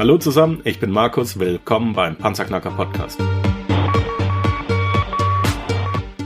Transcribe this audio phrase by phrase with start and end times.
[0.00, 3.20] Hallo zusammen, ich bin Markus, willkommen beim Panzerknacker Podcast.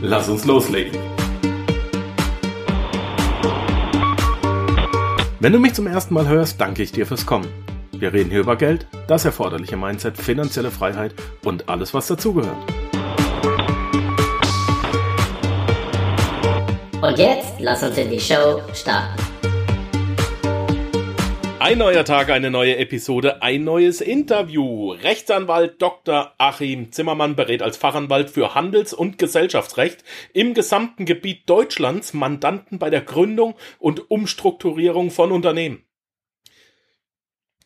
[0.01, 0.97] Lass uns loslegen.
[5.41, 7.49] Wenn du mich zum ersten Mal hörst, danke ich dir fürs Kommen.
[7.91, 11.13] Wir reden hier über Geld, das erforderliche Mindset, finanzielle Freiheit
[11.43, 12.55] und alles, was dazugehört.
[17.03, 19.24] Und jetzt lass uns in die Show starten.
[21.65, 24.91] Ein neuer Tag, eine neue Episode, ein neues Interview.
[24.91, 26.35] Rechtsanwalt Dr.
[26.37, 32.91] Achim Zimmermann berät als Fachanwalt für Handels- und Gesellschaftsrecht im gesamten Gebiet Deutschlands Mandanten bei
[32.91, 35.87] der Gründung und Umstrukturierung von Unternehmen.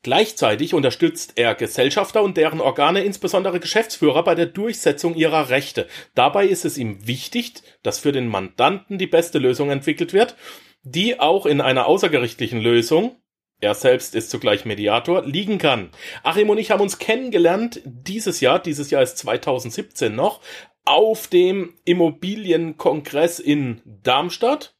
[0.05, 5.89] Gleichzeitig unterstützt er Gesellschafter und deren Organe, insbesondere Geschäftsführer, bei der Durchsetzung ihrer Rechte.
[6.15, 10.37] Dabei ist es ihm wichtig, dass für den Mandanten die beste Lösung entwickelt wird,
[10.85, 13.17] die auch in einer außergerichtlichen Lösung
[13.61, 15.91] er selbst ist zugleich Mediator, liegen kann.
[16.23, 20.41] Achim und ich haben uns kennengelernt dieses Jahr, dieses Jahr ist 2017 noch,
[20.85, 24.75] auf dem Immobilienkongress in Darmstadt.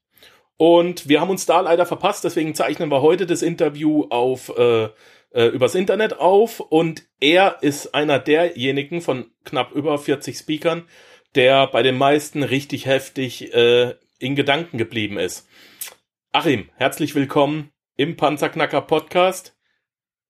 [0.57, 4.89] Und wir haben uns da leider verpasst, deswegen zeichnen wir heute das Interview auf äh,
[5.33, 6.61] äh, übers Internet auf.
[6.61, 10.89] Und er ist einer derjenigen von knapp über 40 Speakern,
[11.35, 15.49] der bei den meisten richtig heftig äh, in Gedanken geblieben ist.
[16.33, 19.57] Achim, herzlich willkommen im Panzerknacker Podcast.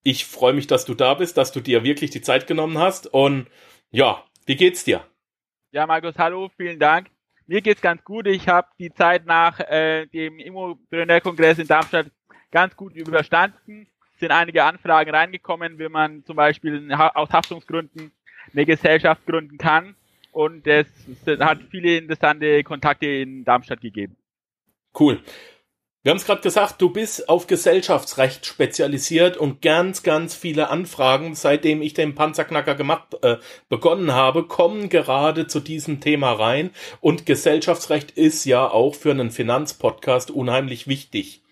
[0.03, 3.07] Ich freue mich, dass du da bist, dass du dir wirklich die Zeit genommen hast.
[3.07, 3.47] Und
[3.91, 5.05] ja, wie geht's dir?
[5.71, 7.11] Ja, Markus, hallo, vielen Dank.
[7.47, 8.27] Mir geht's ganz gut.
[8.27, 12.07] Ich habe die Zeit nach äh, dem Immobilienkongress in Darmstadt
[12.51, 13.87] ganz gut überstanden.
[14.15, 18.13] Es sind einige Anfragen reingekommen, wie man zum Beispiel aus Haftungsgründen
[18.51, 19.95] eine Gesellschaft gründen kann.
[20.33, 20.87] Und es
[21.39, 24.17] hat viele interessante Kontakte in Darmstadt gegeben.
[24.99, 25.23] Cool.
[26.05, 31.35] Wir haben es gerade gesagt, du bist auf Gesellschaftsrecht spezialisiert und ganz, ganz viele Anfragen,
[31.35, 36.71] seitdem ich den Panzerknacker gemacht, äh, begonnen habe, kommen gerade zu diesem Thema rein.
[37.00, 41.43] Und Gesellschaftsrecht ist ja auch für einen Finanzpodcast unheimlich wichtig.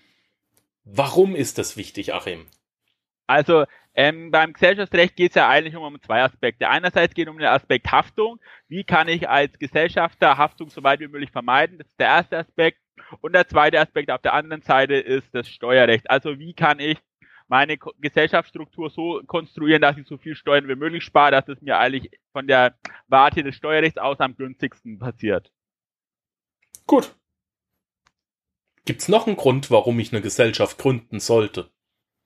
[0.84, 2.46] Warum ist das wichtig, Achim?
[3.26, 6.68] Also ähm, beim Gesellschaftsrecht geht es ja eigentlich um, um zwei Aspekte.
[6.68, 8.38] Einerseits geht es um den Aspekt Haftung.
[8.68, 11.78] Wie kann ich als Gesellschafter Haftung so weit wie möglich vermeiden?
[11.78, 12.78] Das ist der erste Aspekt.
[13.20, 16.10] Und der zweite Aspekt auf der anderen Seite ist das Steuerrecht.
[16.10, 16.98] Also wie kann ich
[17.48, 21.78] meine Gesellschaftsstruktur so konstruieren, dass ich so viel Steuern wie möglich spare, dass es mir
[21.78, 22.76] eigentlich von der
[23.08, 25.52] Warte des Steuerrechts aus am günstigsten passiert.
[26.86, 27.14] Gut.
[28.84, 31.70] Gibt's noch einen Grund, warum ich eine Gesellschaft gründen sollte?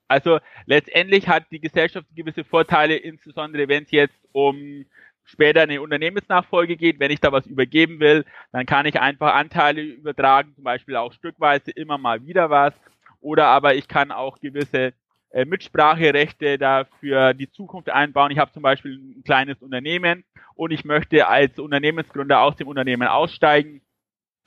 [0.09, 4.85] Also letztendlich hat die Gesellschaft gewisse Vorteile, insbesondere wenn es jetzt um
[5.31, 9.81] später eine Unternehmensnachfolge geht, wenn ich da was übergeben will, dann kann ich einfach Anteile
[9.81, 12.75] übertragen, zum Beispiel auch stückweise immer mal wieder was.
[13.21, 14.93] Oder aber ich kann auch gewisse
[15.31, 18.33] äh, Mitspracherechte dafür die Zukunft einbauen.
[18.33, 20.25] Ich habe zum Beispiel ein kleines Unternehmen
[20.55, 23.83] und ich möchte als Unternehmensgründer aus dem Unternehmen aussteigen,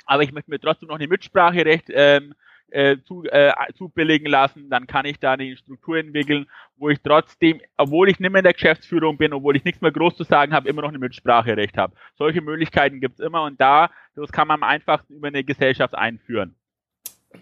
[0.06, 2.34] aber ich möchte mir trotzdem noch ein Mitspracherecht ähm,
[2.74, 7.62] äh, zu, äh, zubilligen lassen, dann kann ich da eine Struktur entwickeln, wo ich trotzdem,
[7.78, 10.54] obwohl ich nicht mehr in der Geschäftsführung bin, obwohl ich nichts mehr groß zu sagen
[10.54, 11.96] habe, immer noch ein Mitspracherecht habe.
[12.18, 16.56] Solche Möglichkeiten gibt's immer und da, das kann man am einfachsten über eine Gesellschaft einführen.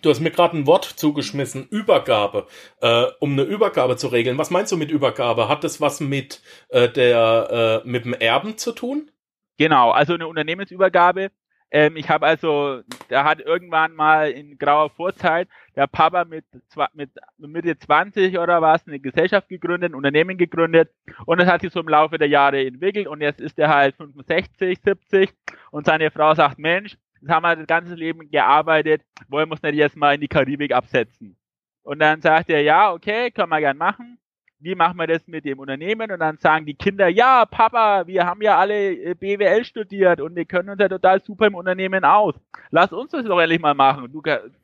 [0.02, 2.48] Du hast mir gerade ein Wort zugeschmissen, Übergabe.
[2.82, 4.38] Äh, um eine Übergabe zu regeln.
[4.38, 5.50] Was meinst du mit Übergabe?
[5.50, 9.12] Hat das was mit äh, der äh, mit dem Erben zu tun?
[9.58, 11.30] Genau, also eine Unternehmensübergabe
[11.72, 16.46] ähm, ich habe also, da hat irgendwann mal in grauer Vorzeit der Papa mit,
[16.94, 20.92] mit Mitte 20 oder was eine Gesellschaft gegründet, ein Unternehmen gegründet
[21.26, 23.96] und das hat sich so im Laufe der Jahre entwickelt und jetzt ist er halt
[23.96, 25.34] 65, 70
[25.72, 29.64] und seine Frau sagt, Mensch, jetzt haben wir das ganze Leben gearbeitet, wollen wir uns
[29.64, 31.38] nicht jetzt mal in die Karibik absetzen.
[31.84, 34.20] Und dann sagt er, ja, okay, können wir gern machen
[34.62, 36.12] wie machen wir das mit dem Unternehmen?
[36.12, 40.36] Und dann sagen die Kinder, ja, Papa, wir haben ja alle äh, BWL studiert und
[40.36, 42.36] wir können uns ja total super im Unternehmen aus.
[42.70, 44.22] Lass uns das doch endlich mal machen, du,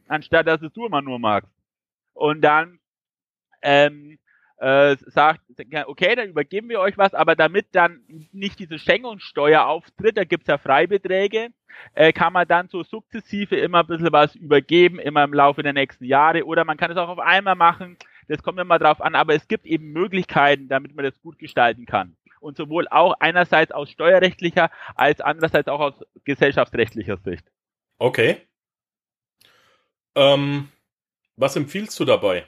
[0.08, 1.52] anstatt dass es du immer nur magst.
[2.14, 2.79] Und dann
[3.61, 4.17] ähm,
[4.58, 5.41] äh, sagt,
[5.85, 8.02] okay, dann übergeben wir euch was, aber damit dann
[8.32, 11.49] nicht diese Schenkungssteuer auftritt, da gibt's ja Freibeträge,
[11.94, 15.73] äh, kann man dann so sukzessive immer ein bisschen was übergeben, immer im Laufe der
[15.73, 16.46] nächsten Jahre.
[16.46, 17.97] Oder man kann es auch auf einmal machen,
[18.28, 21.85] das kommt immer drauf an, aber es gibt eben Möglichkeiten, damit man das gut gestalten
[21.85, 22.16] kann.
[22.40, 25.94] Und sowohl auch einerseits aus steuerrechtlicher als andererseits auch aus
[26.24, 27.46] gesellschaftsrechtlicher Sicht.
[27.97, 28.47] Okay.
[30.16, 30.70] Ähm,
[31.35, 32.46] was empfiehlst du dabei?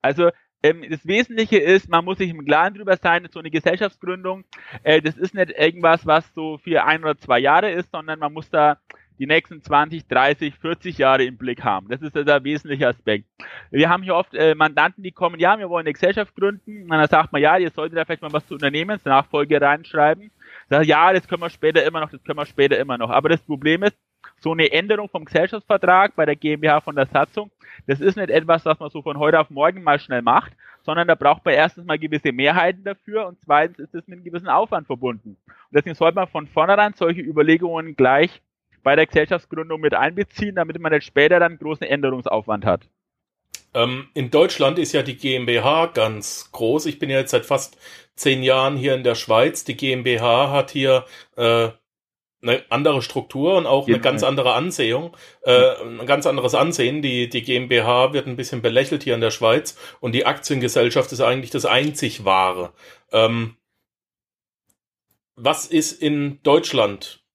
[0.00, 0.30] Also
[0.62, 4.44] ähm, das Wesentliche ist, man muss sich im Klaren drüber sein, so eine Gesellschaftsgründung,
[4.82, 8.32] äh, das ist nicht irgendwas, was so für ein oder zwei Jahre ist, sondern man
[8.32, 8.78] muss da
[9.18, 11.88] die nächsten 20, 30, 40 Jahre im Blick haben.
[11.88, 13.26] Das ist ein wesentlicher Aspekt.
[13.70, 16.82] Wir haben hier oft äh, Mandanten, die kommen, ja, wir wollen eine Gesellschaft gründen.
[16.82, 20.30] Und dann sagt man, ja, ihr solltet da vielleicht mal was zu Unternehmensnachfolge reinschreiben.
[20.68, 23.10] Sagt, ja, das können wir später immer noch, das können wir später immer noch.
[23.10, 23.96] Aber das Problem ist,
[24.40, 27.50] so eine Änderung vom Gesellschaftsvertrag bei der GmbH von der Satzung,
[27.86, 30.52] das ist nicht etwas, was man so von heute auf morgen mal schnell macht,
[30.82, 34.24] sondern da braucht man erstens mal gewisse Mehrheiten dafür und zweitens ist es mit einem
[34.24, 35.36] gewissen Aufwand verbunden.
[35.46, 38.40] Und deswegen sollte man von vornherein solche Überlegungen gleich
[38.86, 42.88] bei der Gesellschaftsgründung mit einbeziehen, damit man nicht später dann großen Änderungsaufwand hat.
[43.74, 46.86] Ähm, in Deutschland ist ja die GmbH ganz groß.
[46.86, 47.78] Ich bin ja jetzt seit fast
[48.14, 49.64] zehn Jahren hier in der Schweiz.
[49.64, 51.04] Die GmbH hat hier
[51.34, 51.70] äh,
[52.42, 57.02] eine andere Struktur und auch eine ganz andere Ansehung, äh, ein ganz anderes Ansehen.
[57.02, 61.22] Die, die GmbH wird ein bisschen belächelt hier in der Schweiz und die Aktiengesellschaft ist
[61.22, 62.72] eigentlich das einzig wahre.
[63.10, 63.56] Ähm,
[65.34, 67.25] was ist in Deutschland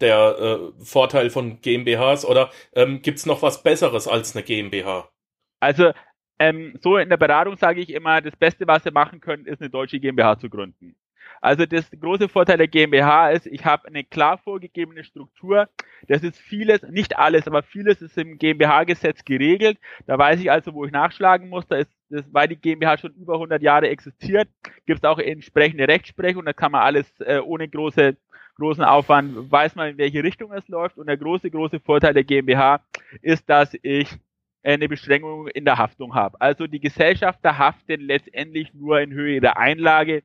[0.00, 5.08] der äh, Vorteil von GmbHs oder ähm, gibt es noch was Besseres als eine GmbH?
[5.60, 5.92] Also
[6.38, 9.60] ähm, so in der Beratung sage ich immer, das Beste, was Sie machen können, ist
[9.60, 10.94] eine deutsche GmbH zu gründen.
[11.40, 15.68] Also das große Vorteil der GmbH ist, ich habe eine klar vorgegebene Struktur.
[16.08, 19.78] Das ist vieles, nicht alles, aber vieles ist im GmbH-Gesetz geregelt.
[20.06, 21.66] Da weiß ich also, wo ich nachschlagen muss.
[21.68, 24.48] Da ist, das, weil die GmbH schon über 100 Jahre existiert,
[24.86, 26.44] gibt es auch entsprechende Rechtsprechung.
[26.44, 28.16] Da kann man alles äh, ohne große
[28.58, 30.98] großen Aufwand, weiß man, in welche Richtung es läuft.
[30.98, 32.80] Und der große, große Vorteil der GmbH
[33.22, 34.08] ist, dass ich
[34.62, 36.40] eine Beschränkung in der Haftung habe.
[36.40, 40.22] Also die Gesellschafter haften letztendlich nur in Höhe ihrer Einlage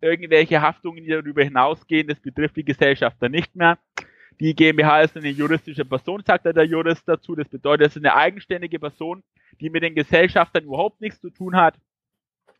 [0.00, 3.78] irgendwelche Haftungen, die darüber hinausgehen, das betrifft die Gesellschafter nicht mehr.
[4.40, 7.34] Die GmbH ist eine juristische Person, sagt der Jurist dazu.
[7.34, 9.24] Das bedeutet, es ist eine eigenständige Person,
[9.60, 11.74] die mit den Gesellschaftern überhaupt nichts zu tun hat.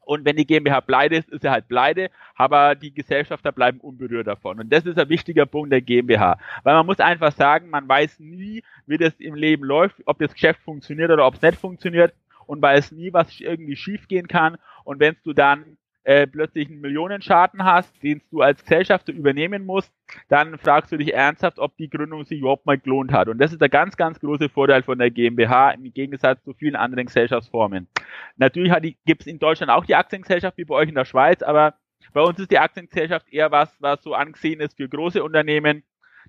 [0.09, 4.27] Und wenn die GmbH pleite ist, ist sie halt pleite, aber die Gesellschafter bleiben unberührt
[4.27, 4.59] davon.
[4.59, 6.39] Und das ist ein wichtiger Punkt der GmbH.
[6.63, 10.33] Weil man muss einfach sagen, man weiß nie, wie das im Leben läuft, ob das
[10.33, 12.15] Geschäft funktioniert oder ob es nicht funktioniert
[12.47, 14.57] und weiß nie, was irgendwie schiefgehen kann.
[14.83, 19.93] Und wenn du dann äh, plötzlich einen Millionenschaden hast, den du als Gesellschafter übernehmen musst,
[20.29, 23.29] dann fragst du dich ernsthaft, ob die Gründung sich überhaupt mal gelohnt hat.
[23.29, 26.77] Und das ist der ganz, ganz große Vorteil von der GmbH im Gegensatz zu vielen
[26.77, 27.89] anderen Gesellschaftsformen.
[28.37, 31.75] Natürlich gibt es in Deutschland auch die Aktiengesellschaft wie bei euch in der Schweiz, aber
[32.13, 35.83] bei uns ist die Aktiengesellschaft eher was, was so angesehen ist für große Unternehmen.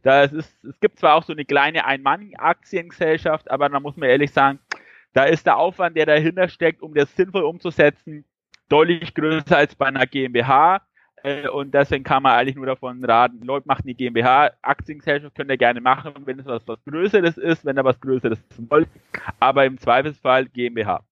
[0.04, 0.34] Da ist,
[0.64, 4.60] es gibt zwar auch so eine kleine Ein-Mann-Aktiengesellschaft, aber da muss man ehrlich sagen,
[5.14, 8.26] da ist der Aufwand, der dahinter steckt, um das sinnvoll umzusetzen,
[8.70, 10.82] deutlich größer als bei einer GmbH.
[11.24, 15.52] Äh, und deswegen kann man eigentlich nur davon raten, Leute machen die GmbH, Aktiengesellschaft könnt
[15.52, 18.40] ihr gerne machen, wenn es was, was Größeres ist, wenn ihr was Größeres
[18.70, 18.88] wollt.
[19.40, 21.04] Aber im Zweifelsfall GmbH.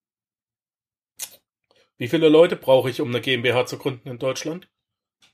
[1.97, 4.69] Wie viele Leute brauche ich, um eine GmbH zu gründen in Deutschland?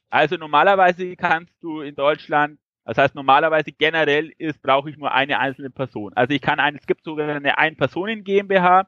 [0.10, 5.40] Also normalerweise kannst du in Deutschland, das heißt normalerweise generell ist, brauche ich nur eine
[5.40, 6.14] einzelne Person.
[6.14, 8.88] Also ich kann ein, es gibt sogar eine Ein-Personen-GmbH,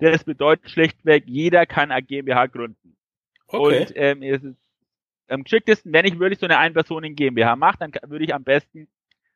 [0.00, 2.96] das bedeutet schlechtweg, jeder kann eine GmbH gründen.
[3.46, 3.80] Okay.
[3.80, 4.56] Und ähm, es ist
[5.28, 8.88] am geschicktesten, wenn ich wirklich so eine Ein-Personen-GmbH mache, dann würde ich am besten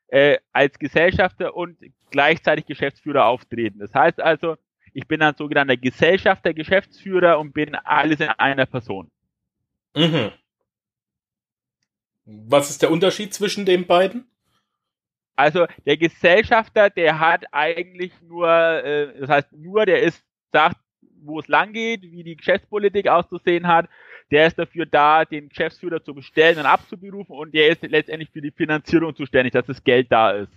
[0.09, 1.79] äh, als Gesellschafter und
[2.11, 3.79] gleichzeitig Geschäftsführer auftreten.
[3.79, 4.57] Das heißt also,
[4.93, 9.11] ich bin ein sogenannter Gesellschafter, Geschäftsführer und bin alles in einer Person.
[9.95, 10.33] Mhm.
[12.25, 14.27] Was ist der Unterschied zwischen den beiden?
[15.37, 20.77] Also der Gesellschafter, der hat eigentlich nur, äh, das heißt nur, der ist sagt,
[21.23, 23.89] wo es lang geht, wie die Geschäftspolitik auszusehen hat.
[24.31, 28.41] Der ist dafür da, den Geschäftsführer zu bestellen und abzuberufen und der ist letztendlich für
[28.41, 30.53] die Finanzierung zuständig, dass das Geld da ist.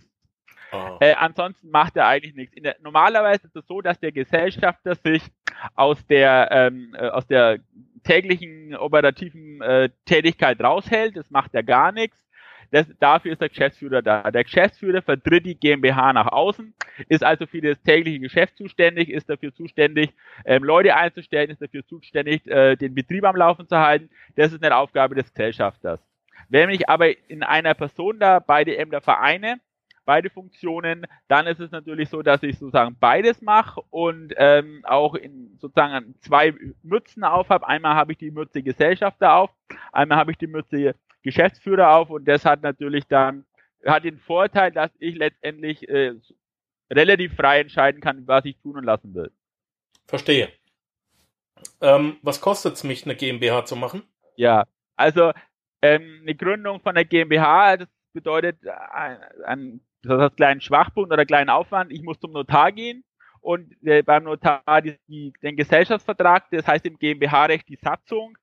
[0.72, 0.98] Oh.
[1.00, 2.56] Äh, ansonsten macht er eigentlich nichts.
[2.62, 5.24] Der, normalerweise ist es so, dass der Gesellschafter sich
[5.75, 7.60] aus der ähm, äh, aus der
[8.04, 11.16] täglichen operativen äh, Tätigkeit raushält.
[11.16, 12.18] Das macht er gar nichts.
[12.72, 14.30] Das, dafür ist der Geschäftsführer da.
[14.30, 16.74] Der Geschäftsführer vertritt die GmbH nach außen,
[17.08, 20.14] ist also für das tägliche Geschäft zuständig, ist dafür zuständig,
[20.46, 24.10] ähm, Leute einzustellen, ist dafür zuständig, äh, den Betrieb am Laufen zu halten.
[24.36, 26.00] Das ist eine Aufgabe des Gesellschafters.
[26.50, 29.60] Wenn ich aber in einer Person da beide Ämter vereine,
[30.06, 35.16] beide Funktionen, dann ist es natürlich so, dass ich sozusagen beides mache und ähm, auch
[35.16, 37.68] in sozusagen zwei Mützen auf habe.
[37.68, 39.52] Einmal habe ich die Mütze Gesellschafter auf,
[39.92, 40.96] einmal habe ich die Mütze
[41.27, 43.46] Geschäftsführer auf und das hat natürlich dann
[43.86, 46.13] hat den Vorteil, dass ich letztendlich äh,
[46.89, 49.31] relativ frei entscheiden kann, was ich tun und lassen will.
[50.07, 50.50] Verstehe.
[51.81, 54.03] Ähm, was kostet es mich, eine GmbH zu machen?
[54.36, 54.65] Ja,
[54.96, 55.34] also
[55.81, 61.25] ähm, eine Gründung von der GmbH, das bedeutet ein, ein das heißt, kleinen Schwachpunkt oder
[61.25, 61.91] kleinen Aufwand.
[61.91, 63.03] Ich muss zum Notar gehen
[63.41, 68.38] und äh, beim Notar die, die, den Gesellschaftsvertrag, das heißt im GmbH-Recht die Satzung,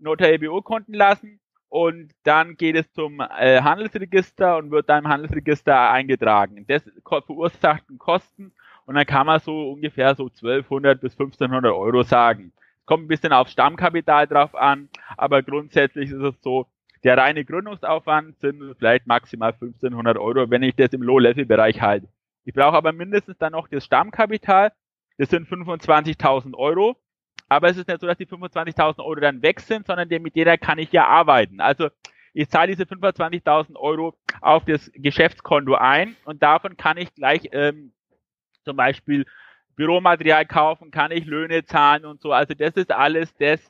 [0.00, 5.10] äh, notariell beurkunden lassen und dann geht es zum äh, Handelsregister und wird dann im
[5.10, 6.64] Handelsregister eingetragen.
[6.66, 8.52] Das verursacht Kosten
[8.86, 12.52] und dann kann man so ungefähr so 1200 bis 1500 Euro sagen.
[12.86, 16.66] Kommt ein bisschen auf Stammkapital drauf an, aber grundsätzlich ist es so,
[17.04, 22.08] der reine Gründungsaufwand sind vielleicht maximal 1500 Euro, wenn ich das im Low-Level-Bereich halte.
[22.44, 24.72] Ich brauche aber mindestens dann noch das Stammkapital,
[25.18, 26.96] das sind 25.000 Euro
[27.50, 30.56] aber es ist nicht so, dass die 25.000 Euro dann weg sind, sondern mit jeder
[30.56, 31.60] kann ich ja arbeiten.
[31.60, 31.88] Also
[32.32, 37.92] ich zahle diese 25.000 Euro auf das Geschäftskonto ein und davon kann ich gleich ähm,
[38.64, 39.26] zum Beispiel
[39.74, 42.32] Büromaterial kaufen, kann ich Löhne zahlen und so.
[42.32, 43.60] Also das ist alles das,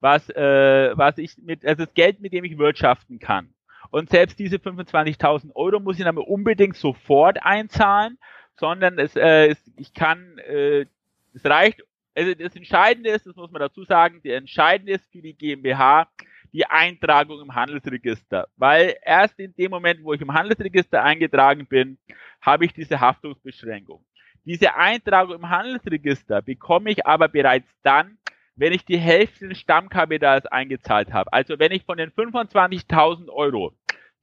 [0.00, 3.54] was, äh, was ich mit, also das Geld, mit dem ich wirtschaften kann.
[3.90, 8.18] Und selbst diese 25.000 Euro muss ich dann unbedingt sofort einzahlen,
[8.56, 10.84] sondern es, äh, es ich kann, äh,
[11.32, 11.82] es reicht
[12.14, 16.08] also das Entscheidende ist, das muss man dazu sagen, der Entscheidende ist für die GmbH
[16.52, 18.48] die Eintragung im Handelsregister.
[18.56, 21.98] Weil erst in dem Moment, wo ich im Handelsregister eingetragen bin,
[22.40, 24.04] habe ich diese Haftungsbeschränkung.
[24.44, 28.18] Diese Eintragung im Handelsregister bekomme ich aber bereits dann,
[28.56, 31.32] wenn ich die Hälfte des Stammkapitals eingezahlt habe.
[31.32, 33.72] Also wenn ich von den 25.000 Euro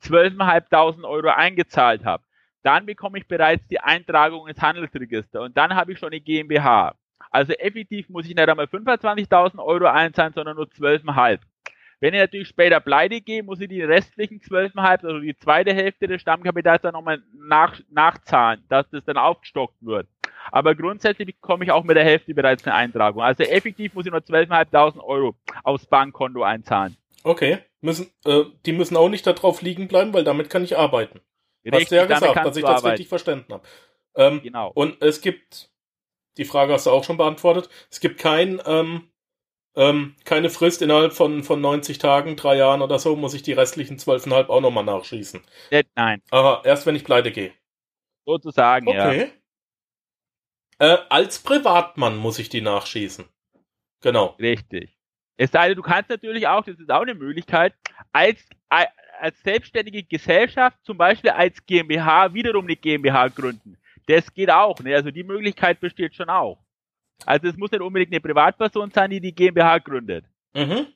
[0.03, 2.23] 12.500 Euro eingezahlt habe,
[2.63, 6.95] dann bekomme ich bereits die Eintragung ins Handelsregister und dann habe ich schon eine GmbH.
[7.29, 11.39] Also effektiv muss ich nicht einmal 25.000 Euro einzahlen, sondern nur 12,5.
[12.01, 16.07] Wenn ich natürlich später pleite gehe, muss ich die restlichen 12,5, also die zweite Hälfte
[16.07, 20.07] des Stammkapitals dann nochmal nach, nachzahlen, dass das dann aufgestockt wird.
[20.51, 23.21] Aber grundsätzlich bekomme ich auch mit der Hälfte bereits eine Eintragung.
[23.21, 26.95] Also effektiv muss ich nur 12.500 Euro aufs Bankkonto einzahlen.
[27.23, 31.19] Okay, müssen, äh, die müssen auch nicht darauf liegen bleiben, weil damit kann ich arbeiten.
[31.65, 32.87] Richtig, Hast du ja gesagt, dass ich das arbeiten.
[32.87, 33.63] richtig verstanden habe.
[34.15, 34.71] Ähm, genau.
[34.73, 35.69] Und es gibt
[36.37, 37.69] die Frage hast du auch schon beantwortet.
[37.89, 39.09] Es gibt kein, ähm,
[39.75, 43.53] ähm, keine Frist innerhalb von, von 90 Tagen, drei Jahren oder so, muss ich die
[43.53, 45.41] restlichen 12,5 auch nochmal nachschießen.
[45.95, 46.21] Nein.
[46.31, 47.53] Aha, erst wenn ich pleite gehe.
[48.25, 49.31] Sozusagen, okay.
[50.79, 50.93] ja.
[50.93, 53.25] Äh, als Privatmann muss ich die nachschießen.
[54.01, 54.35] Genau.
[54.39, 54.97] Richtig.
[55.35, 57.73] Es sei denn, du kannst natürlich auch, das ist auch eine Möglichkeit,
[58.11, 63.77] als, als selbstständige Gesellschaft, zum Beispiel als GmbH, wiederum eine GmbH gründen.
[64.09, 64.95] Das geht auch, ne?
[64.95, 66.57] Also die Möglichkeit besteht schon auch.
[67.27, 70.25] Also es muss nicht unbedingt eine Privatperson sein, die die GmbH gründet.
[70.55, 70.87] Mhm.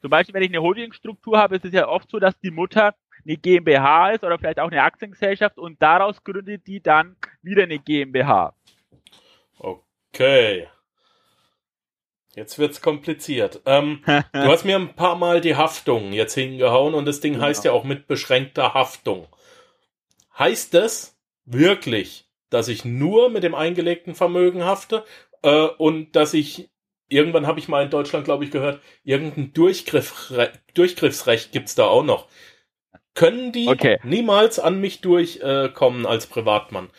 [0.00, 2.96] Zum Beispiel, wenn ich eine Holdingstruktur habe, ist es ja oft so, dass die Mutter
[3.24, 7.78] eine GmbH ist oder vielleicht auch eine Aktiengesellschaft und daraus gründet die dann wieder eine
[7.78, 8.54] GmbH.
[9.58, 10.66] Okay.
[12.34, 13.60] Jetzt wird's kompliziert.
[13.66, 17.46] Ähm, du hast mir ein paar Mal die Haftung jetzt hingehauen und das Ding genau.
[17.46, 19.28] heißt ja auch mit beschränkter Haftung.
[20.36, 25.04] Heißt das wirklich, dass ich nur mit dem eingelegten Vermögen hafte
[25.42, 26.70] äh, und dass ich
[27.08, 30.32] irgendwann habe ich mal in Deutschland, glaube ich, gehört, irgendein Durchgriff,
[30.74, 32.28] Durchgriffsrecht gibt's da auch noch.
[33.14, 33.98] Können die okay.
[34.04, 36.90] niemals an mich durchkommen äh, als Privatmann?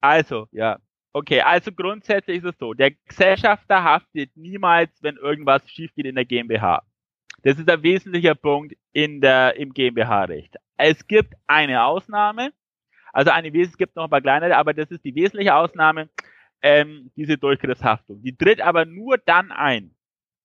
[0.00, 0.78] Also, ja.
[1.12, 6.14] Okay, also grundsätzlich ist es so, der Gesellschafter haftet niemals, wenn irgendwas schief geht in
[6.14, 6.82] der GmbH.
[7.42, 10.56] Das ist ein wesentlicher Punkt in der, im GmbH-Recht.
[10.76, 12.52] Es gibt eine Ausnahme,
[13.12, 16.08] also eine es gibt noch ein paar kleinere, aber das ist die wesentliche Ausnahme,
[16.62, 18.22] ähm, diese Durchgriffshaftung.
[18.22, 19.94] Die tritt aber nur dann ein,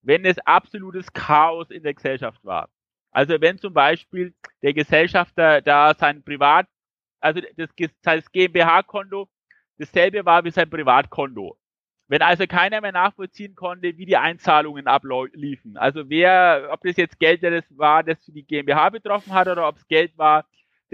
[0.02, 2.70] wenn es absolutes Chaos in der Gesellschaft war.
[3.12, 6.68] Also wenn zum Beispiel der Gesellschafter da sein Privat,
[7.20, 7.70] also das,
[8.02, 9.30] das GmbH-Konto
[9.78, 11.58] dasselbe war wie sein Privatkonto.
[12.08, 17.20] Wenn also keiner mehr nachvollziehen konnte, wie die Einzahlungen abliefen, also wer, ob das jetzt
[17.20, 20.46] Geld das war, das für die GmbH betroffen hat oder ob es Geld war,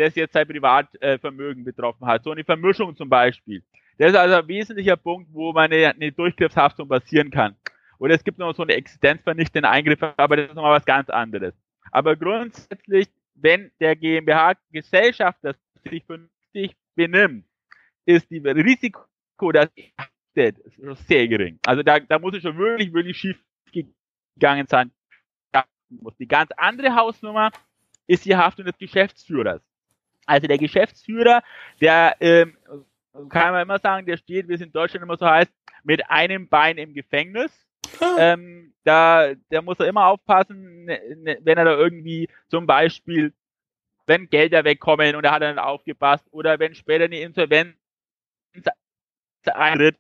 [0.02, 2.24] das jetzt sein Privatvermögen betroffen hat.
[2.24, 3.64] So eine Vermischung zum Beispiel.
[3.98, 7.56] Das ist also ein wesentlicher Punkt, wo meine eine Durchgriffshaftung passieren kann.
[8.00, 11.54] Oder es gibt noch so eine existenzvernichtende Eingriffe, aber das ist nochmal was ganz anderes.
[11.92, 15.56] Aber grundsätzlich, wenn der GmbH-Gesellschafter
[15.88, 17.46] sich vernünftig benimmt,
[18.06, 19.70] ist die Risiko, dass
[20.34, 21.60] sehr gering.
[21.66, 23.38] Also da, da muss es schon wirklich, wirklich schief
[23.72, 24.92] gegangen sein.
[26.20, 27.52] Die ganz andere Hausnummer
[28.08, 29.62] ist die Haftung des Geschäftsführers.
[30.32, 31.44] Also der Geschäftsführer,
[31.82, 32.56] der ähm,
[33.28, 35.52] kann man immer sagen, der steht, wie es in Deutschland immer so heißt,
[35.84, 37.52] mit einem Bein im Gefängnis.
[38.18, 43.34] Ähm, da, der muss er immer aufpassen, ne, ne, wenn er da irgendwie zum Beispiel,
[44.06, 47.76] wenn Gelder wegkommen und er hat dann aufgepasst oder wenn später eine Insolvenz
[49.46, 49.98] eintritt,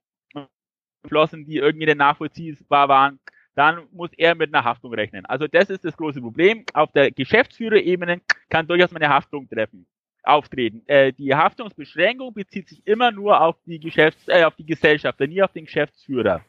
[1.08, 3.20] Flossen, die irgendwie nicht nachvollziehbar waren,
[3.56, 5.26] dann muss er mit einer Haftung rechnen.
[5.26, 6.64] Also das ist das große Problem.
[6.74, 9.86] Auf der Geschäftsführerebene kann durchaus mal eine Haftung treffen
[10.24, 10.84] auftreten.
[10.88, 15.42] Äh, die Haftungsbeschränkung bezieht sich immer nur auf die Geschäfts äh, auf die Gesellschaft, nie
[15.42, 16.44] auf den Geschäftsführer.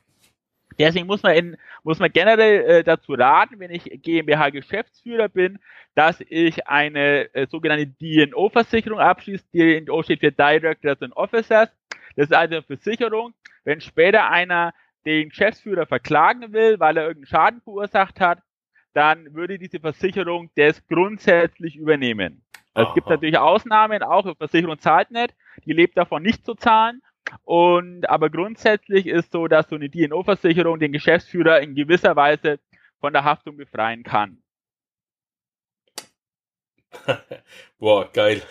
[0.78, 5.58] Deswegen muss man, in, muss man generell äh, dazu raten, wenn ich GmbH-Geschäftsführer bin,
[5.94, 9.44] dass ich eine äh, sogenannte DNO-Versicherung abschließe.
[9.52, 11.68] DNO steht für Directors and Officers.
[12.16, 13.34] Das ist also eine Versicherung.
[13.64, 14.72] Wenn später einer
[15.04, 18.38] den Geschäftsführer verklagen will, weil er irgendeinen Schaden verursacht hat,
[18.94, 22.42] dann würde diese Versicherung das grundsätzlich übernehmen.
[22.74, 25.34] Es gibt natürlich Ausnahmen, auch Versicherung zahlt nicht,
[25.66, 27.02] die lebt davon nicht zu zahlen.
[27.44, 32.58] Und aber grundsätzlich ist so, dass so eine DNO-Versicherung den Geschäftsführer in gewisser Weise
[33.00, 34.42] von der Haftung befreien kann.
[37.78, 38.42] Boah, geil.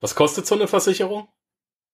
[0.00, 1.28] Was kostet so eine Versicherung?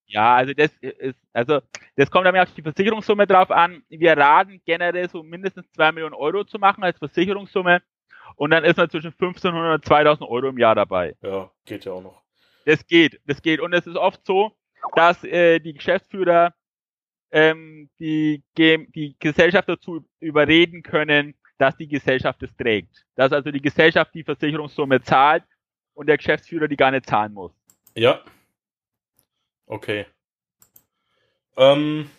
[0.06, 1.60] Ja, also das ist, also
[1.96, 3.82] das kommt dann auf die Versicherungssumme drauf an.
[3.88, 7.82] Wir raten generell so mindestens zwei Millionen Euro zu machen als Versicherungssumme.
[8.36, 11.14] Und dann ist man zwischen 1500 und 2000 Euro im Jahr dabei.
[11.22, 12.22] Ja, geht ja auch noch.
[12.64, 13.60] Das geht, das geht.
[13.60, 14.52] Und es ist oft so,
[14.94, 16.54] dass äh, die Geschäftsführer
[17.30, 23.04] ähm, die, die Gesellschaft dazu überreden können, dass die Gesellschaft es trägt.
[23.16, 25.44] Dass also die Gesellschaft die Versicherungssumme zahlt
[25.94, 27.52] und der Geschäftsführer die gar nicht zahlen muss.
[27.94, 28.22] Ja.
[29.66, 30.06] Okay.
[31.56, 32.10] Ähm,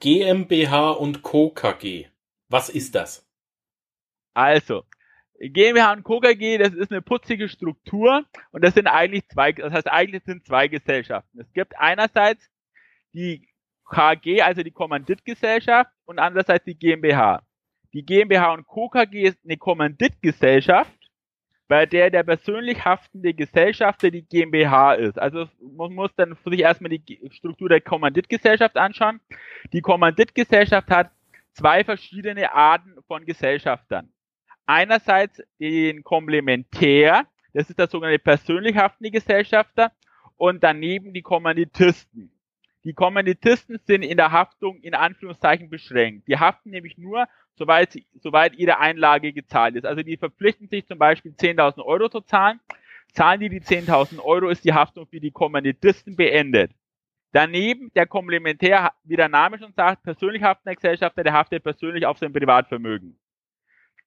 [0.00, 1.50] GmbH und Co.
[1.50, 2.06] KG.
[2.48, 3.26] Was ist das?
[4.34, 4.84] Also,
[5.40, 6.20] GmbH und Co.
[6.20, 10.68] Das ist eine putzige Struktur und das sind eigentlich zwei, das heißt eigentlich sind zwei
[10.68, 11.40] Gesellschaften.
[11.40, 12.48] Es gibt einerseits
[13.12, 13.48] die
[13.90, 17.42] KG, also die Kommanditgesellschaft und andererseits die GmbH.
[17.92, 18.90] Die GmbH und Co.
[19.12, 20.92] Ist eine Kommanditgesellschaft,
[21.68, 25.18] bei der der persönlich haftende Gesellschafter die GmbH ist.
[25.18, 25.46] Also
[25.76, 29.20] man muss dann sich erstmal die Struktur der Kommanditgesellschaft anschauen.
[29.72, 31.10] Die Kommanditgesellschaft hat
[31.52, 34.10] zwei verschiedene Arten von Gesellschaftern
[34.66, 39.92] einerseits den Komplementär, das ist der sogenannte persönlich haftende Gesellschafter,
[40.36, 42.32] und daneben die Kommanditisten.
[42.84, 46.26] Die Kommanditisten sind in der Haftung in Anführungszeichen beschränkt.
[46.26, 49.86] Die haften nämlich nur, soweit, soweit ihre Einlage gezahlt ist.
[49.86, 52.58] Also die verpflichten sich zum Beispiel 10.000 Euro zu zahlen.
[53.12, 56.72] Zahlen die die 10.000 Euro, ist die Haftung für die Kommanditisten beendet.
[57.30, 62.18] Daneben der Komplementär, wie der Name schon sagt, persönlich haftender Gesellschafter, der haftet persönlich auf
[62.18, 63.16] sein Privatvermögen.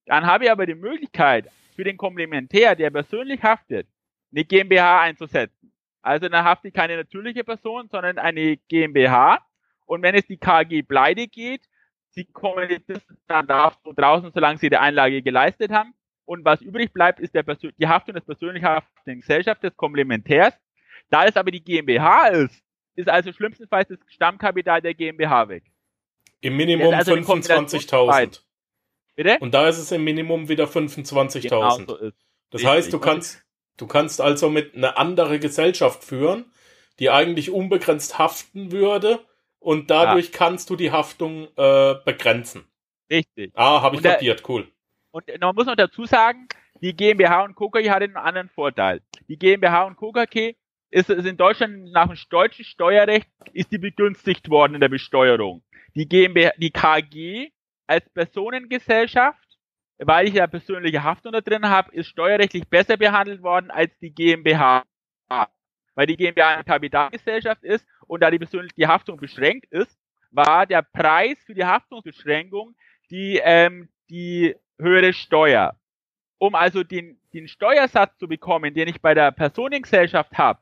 [0.05, 3.87] Dann habe ich aber die Möglichkeit, für den Komplementär, der persönlich haftet,
[4.31, 5.73] eine GmbH einzusetzen.
[6.01, 9.39] Also dann haftet keine natürliche Person, sondern eine GmbH.
[9.85, 11.61] Und wenn es die KG pleite geht,
[12.11, 12.69] sie kommen
[13.27, 15.93] dann draußen, solange sie die Einlage geleistet haben.
[16.25, 20.53] Und was übrig bleibt, ist der Persön die Haftung des persönlich haftenden Gesellschaft des Komplementärs.
[21.09, 22.63] Da es aber die GmbH ist,
[22.95, 25.63] ist also schlimmstenfalls das Stammkapital der GmbH weg.
[26.41, 28.41] Im Minimum also 25.000.
[29.15, 29.37] Bitte?
[29.39, 31.41] Und da ist es im Minimum wieder 25.000.
[31.41, 31.85] Genau so.
[31.85, 32.69] Das Richtig.
[32.69, 33.45] heißt, du kannst,
[33.77, 36.45] du kannst also mit einer andere Gesellschaft führen,
[36.99, 39.19] die eigentlich unbegrenzt haften würde
[39.59, 40.31] und dadurch ja.
[40.37, 42.65] kannst du die Haftung äh, begrenzen.
[43.09, 43.51] Richtig.
[43.55, 44.67] Ah, habe ich und kapiert, cool.
[45.11, 46.47] Und man muss noch dazu sagen,
[46.81, 49.01] die GmbH und KKG hat einen anderen Vorteil.
[49.27, 50.55] Die GmbH und KKG
[50.91, 55.63] ist, ist in Deutschland nach dem deutschen Steuerrecht ist die begünstigt worden in der Besteuerung.
[55.95, 57.49] Die GmbH, die KG
[57.87, 59.57] als Personengesellschaft,
[59.97, 64.13] weil ich ja persönliche Haftung da drin habe, ist steuerrechtlich besser behandelt worden als die
[64.13, 64.83] GmbH.
[65.95, 68.39] Weil die GmbH eine Kapitalgesellschaft ist und da die,
[68.77, 69.97] die Haftung beschränkt ist,
[70.31, 72.75] war der Preis für die Haftungsbeschränkung
[73.09, 75.75] die, ähm, die höhere Steuer.
[76.37, 80.59] Um also den, den Steuersatz zu bekommen, den ich bei der Personengesellschaft habe,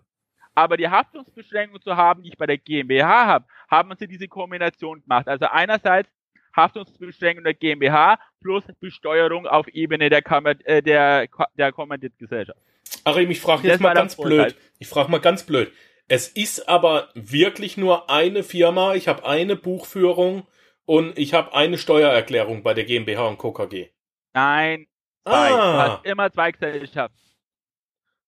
[0.55, 5.01] aber die Haftungsbeschränkung zu haben, die ich bei der GmbH habe, haben sie diese Kombination
[5.01, 5.27] gemacht.
[5.27, 6.09] Also einerseits
[6.55, 12.59] Haftungsbeschränkung der GmbH plus Besteuerung auf Ebene der, Kammer, äh, der, der Kommanditgesellschaft.
[13.03, 14.55] Achim, ich frage jetzt mal ganz blöd.
[14.79, 15.71] Ich frage mal ganz blöd.
[16.07, 20.45] Es ist aber wirklich nur eine Firma, ich habe eine Buchführung
[20.85, 23.89] und ich habe eine Steuererklärung bei der GmbH und KKG.
[24.33, 24.87] Nein,
[25.23, 25.51] zwei.
[25.51, 25.85] Ah.
[25.85, 27.17] Du hast immer zwei Gesellschaften.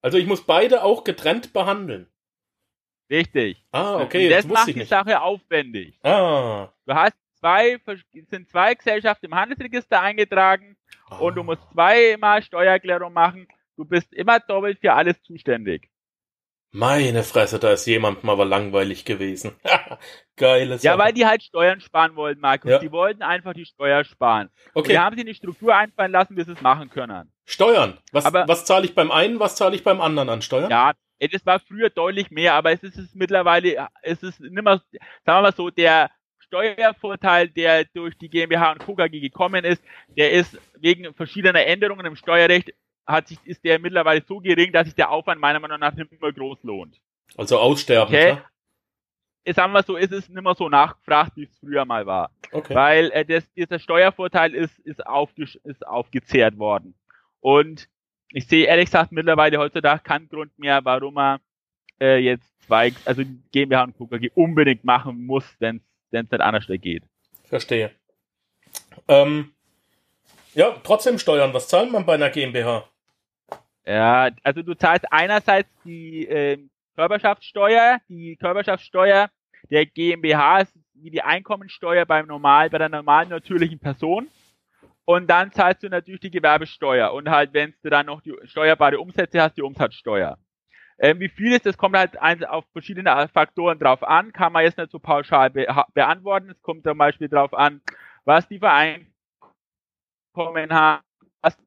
[0.02, 2.08] Also ich muss beide auch getrennt behandeln.
[3.10, 3.64] Richtig.
[3.72, 4.30] Ah, okay.
[4.30, 4.84] das macht die.
[4.84, 6.00] Sache aufwendig.
[6.04, 6.70] Ah.
[6.86, 7.78] Du hast zwei,
[8.30, 10.78] sind zwei Gesellschaften im Handelsregister eingetragen
[11.12, 11.28] oh.
[11.28, 13.48] und du musst zweimal Steuererklärung machen.
[13.78, 15.90] Du bist immer doppelt für alles zuständig.
[16.72, 19.56] Meine Fresse, da ist jemand mal langweilig gewesen.
[20.36, 20.86] Geile Sache.
[20.86, 22.72] Ja, weil die halt Steuern sparen wollten, Markus.
[22.72, 22.80] Ja.
[22.80, 24.50] Die wollten einfach die Steuer sparen.
[24.74, 24.80] Okay.
[24.80, 27.32] Und die haben sie in die Struktur einfallen lassen, wie sie es machen können.
[27.46, 28.00] Steuern.
[28.12, 30.70] Was, aber, was zahle ich beim einen, was zahle ich beim anderen an Steuern?
[30.70, 34.82] Ja, das war früher deutlich mehr, aber es ist es mittlerweile, es ist nimmer,
[35.26, 36.10] sagen wir mal so, der
[36.56, 38.96] Steuervorteil, der durch die GmbH und Co.
[38.96, 39.84] KG gekommen ist,
[40.16, 42.74] der ist wegen verschiedener Änderungen im Steuerrecht
[43.06, 46.20] hat sich, ist der mittlerweile so gering, dass sich der Aufwand meiner Meinung nach nicht
[46.20, 47.00] mehr groß lohnt.
[47.38, 48.38] Also aussterben, okay?
[49.44, 52.32] ich sag mal so, ist es nicht mehr so nachgefragt, wie es früher mal war.
[52.52, 52.74] Okay.
[52.74, 56.96] Weil äh, das, dieser Steuervorteil ist, ist, aufge, ist aufgezehrt worden.
[57.42, 57.88] Und
[58.30, 61.40] ich sehe ehrlich gesagt mittlerweile heutzutage keinen Grund mehr, warum man
[62.02, 65.84] äh, jetzt zwei, also GmbH und KKG unbedingt machen muss, wenn es
[66.22, 67.04] nicht anders geht.
[67.46, 67.92] Verstehe.
[69.08, 69.54] Ähm,
[70.54, 71.54] ja, trotzdem Steuern.
[71.54, 72.88] Was zahlt man bei einer GmbH?
[73.86, 76.58] Ja, also du zahlst einerseits die äh,
[76.96, 79.30] Körperschaftssteuer, die Körperschaftssteuer
[79.70, 84.28] der GmbH ist wie die Einkommensteuer beim normal, bei der normalen natürlichen Person.
[85.04, 89.00] Und dann zahlst du natürlich die Gewerbesteuer und halt, wenn du dann noch die steuerbare
[89.00, 90.38] Umsätze hast, die Umsatzsteuer.
[90.98, 94.78] Ähm, wie viel ist, das kommt halt auf verschiedene Faktoren drauf an, kann man jetzt
[94.78, 96.52] nicht so pauschal be beantworten.
[96.52, 97.82] Es kommt zum Beispiel drauf an,
[98.24, 99.12] was die Vereinkommen
[100.72, 101.04] haben,
[101.42, 101.58] was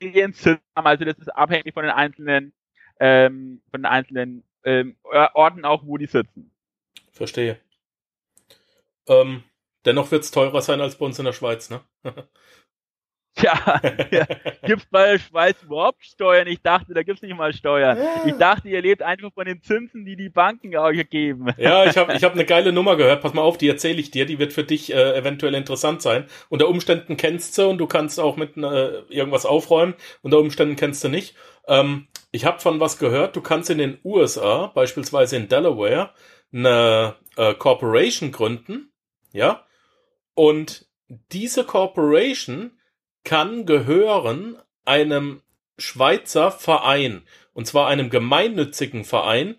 [0.00, 0.60] die haben.
[0.74, 2.52] Also das ist abhängig von den einzelnen,
[3.00, 6.52] ähm, von den einzelnen ähm, Orten auch, wo die sitzen.
[7.10, 7.58] Verstehe.
[9.08, 9.42] Ähm,
[9.84, 11.80] dennoch wird es teurer sein als bei uns in der Schweiz, ne?
[13.34, 14.26] Tja, ja.
[14.66, 16.46] gibt's bei der Schweiz überhaupt Steuern?
[16.46, 17.96] Ich dachte, da gibt's nicht mal Steuern.
[17.96, 18.26] Ja.
[18.26, 21.46] Ich dachte, ihr lebt einfach von den Zinsen, die die Banken euch geben.
[21.56, 23.22] Ja, ich habe ich hab eine geile Nummer gehört.
[23.22, 24.26] Pass mal auf, die erzähle ich dir.
[24.26, 26.26] Die wird für dich äh, eventuell interessant sein.
[26.50, 29.94] Unter Umständen kennst du und du kannst auch mit äh, irgendwas aufräumen.
[30.20, 31.34] Unter Umständen kennst du nicht.
[31.66, 33.34] Ähm, ich habe von was gehört.
[33.36, 36.10] Du kannst in den USA, beispielsweise in Delaware,
[36.52, 38.92] eine äh, Corporation gründen.
[39.32, 39.64] Ja.
[40.34, 40.86] Und
[41.32, 42.72] diese Corporation
[43.24, 45.42] kann gehören einem
[45.78, 47.22] Schweizer Verein.
[47.52, 49.56] Und zwar einem gemeinnützigen Verein,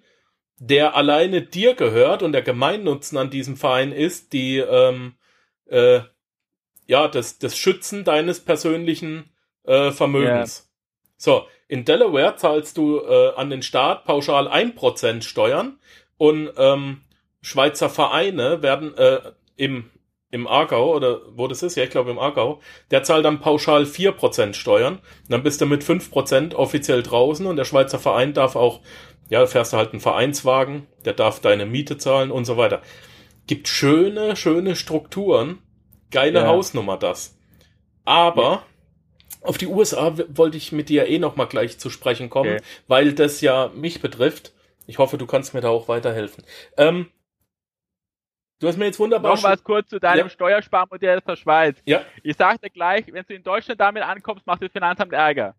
[0.57, 5.15] der alleine dir gehört und der Gemeinnutzen an diesem Verein ist, die ähm,
[5.65, 6.01] äh,
[6.87, 9.31] ja das, das Schützen deines persönlichen
[9.63, 10.59] äh, Vermögens.
[10.59, 10.73] Yeah.
[11.17, 15.79] So, in Delaware zahlst du äh, an den Staat pauschal ein Prozent Steuern
[16.17, 17.01] und ähm,
[17.41, 19.89] Schweizer Vereine werden äh, im
[20.33, 23.85] im Aargau oder wo das ist, ja, ich glaube im Aargau, der zahlt dann pauschal
[23.85, 24.97] vier Prozent Steuern.
[25.29, 28.81] dann bist du mit fünf Prozent offiziell draußen und der Schweizer Verein darf auch,
[29.29, 32.81] ja, fährst du halt einen Vereinswagen, der darf deine Miete zahlen und so weiter.
[33.45, 35.59] Gibt schöne, schöne Strukturen.
[36.09, 36.47] Geile ja.
[36.47, 37.37] Hausnummer das.
[38.03, 38.63] Aber ja.
[39.41, 42.63] auf die USA wollte ich mit dir eh noch mal gleich zu sprechen kommen, okay.
[42.87, 44.51] weil das ja mich betrifft.
[44.87, 46.43] Ich hoffe, du kannst mir da auch weiterhelfen.
[46.75, 47.05] Ähm,
[48.63, 49.35] Du hast mir jetzt wunderbar.
[49.35, 50.29] Noch was kurz zu deinem ja.
[50.29, 51.75] Steuersparmodell der Schweiz.
[51.83, 52.01] Ja.
[52.23, 55.53] Ich sagte gleich, wenn du in Deutschland damit ankommst, macht das Finanzamt Ärger.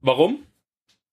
[0.00, 0.44] Warum?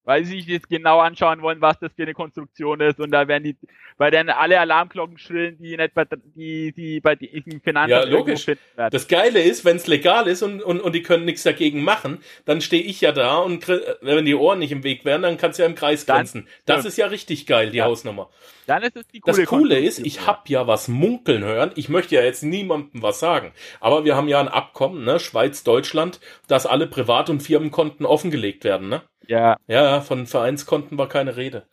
[0.10, 3.28] Weil sie sich jetzt genau anschauen wollen, was das für eine Konstruktion ist und da
[3.28, 3.56] werden die,
[4.00, 6.04] weil dann alle Alarmglocken schrillen, die nicht bei,
[6.36, 8.48] die, die bei diesem Finanzamt Ja, logisch.
[8.76, 12.24] Das Geile ist, wenn es legal ist und, und, und die können nichts dagegen machen,
[12.46, 15.60] dann stehe ich ja da und wenn die Ohren nicht im Weg wären, dann kannst
[15.60, 16.48] du ja im Kreis grenzen.
[16.66, 17.86] Das ist ja richtig geil, die ja.
[17.86, 18.32] Hausnummer.
[18.66, 21.72] Dann ist es die coole Das Coole ist, ich habe ja was munkeln hören.
[21.76, 23.52] Ich möchte ja jetzt niemandem was sagen.
[23.80, 28.64] Aber wir haben ja ein Abkommen, ne, Schweiz, Deutschland, dass alle Privat- und Firmenkonten offengelegt
[28.64, 29.04] werden, ne?
[29.30, 29.58] Ja.
[29.68, 31.68] Ja, von Vereinskonten war keine Rede.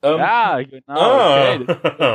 [0.00, 0.82] Ähm, ja, genau.
[0.86, 1.58] Ah.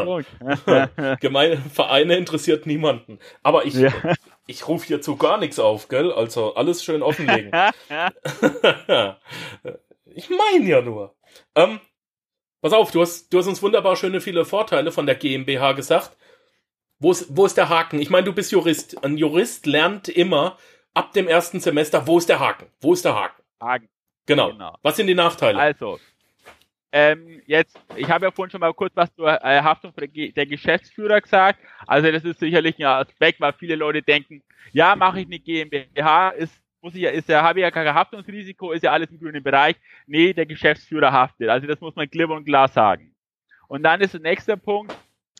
[0.07, 3.19] Okay, Gemeine Vereine interessiert niemanden.
[3.43, 3.91] Aber ich, ja.
[4.47, 6.11] ich rufe hierzu gar nichts auf, gell?
[6.11, 7.51] Also alles schön offenlegen.
[10.05, 11.13] ich meine ja nur.
[11.53, 11.79] Ähm,
[12.61, 16.17] pass auf, du hast, du hast uns wunderbar schöne viele Vorteile von der GmbH gesagt.
[16.97, 17.99] Wo ist, wo ist der Haken?
[17.99, 19.03] Ich meine, du bist Jurist.
[19.03, 20.57] Ein Jurist lernt immer
[20.95, 22.67] ab dem ersten Semester, wo ist der Haken?
[22.81, 23.43] Wo ist der Haken?
[23.61, 23.89] Haken.
[24.25, 24.51] Genau.
[24.51, 24.77] genau.
[24.81, 25.59] Was sind die Nachteile?
[25.59, 25.99] Also,
[26.91, 31.19] ähm, jetzt, ich habe ja vorhin schon mal kurz was zur äh, Haftung der Geschäftsführer
[31.21, 31.59] gesagt.
[31.87, 36.29] Also das ist sicherlich ein Aspekt, weil viele Leute denken, ja, mache ich eine GmbH,
[36.29, 39.17] ist muss ich ja, ist ja, habe ich ja kein Haftungsrisiko, ist ja alles im
[39.17, 39.77] grünen Bereich.
[40.05, 41.49] Nee, der Geschäftsführer haftet.
[41.49, 43.15] Also das muss man klipp und klar sagen.
[43.67, 44.93] Und dann ist der nächste Punkt,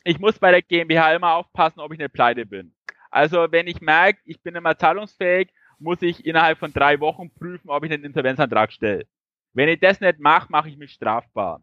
[0.04, 2.74] ich muss bei der GmbH immer aufpassen, ob ich eine pleite bin.
[3.10, 5.50] Also wenn ich merke, ich bin immer zahlungsfähig
[5.84, 9.06] muss ich innerhalb von drei Wochen prüfen, ob ich einen Insolvenzantrag stelle.
[9.52, 11.62] Wenn ich das nicht mache, mache ich mich strafbar.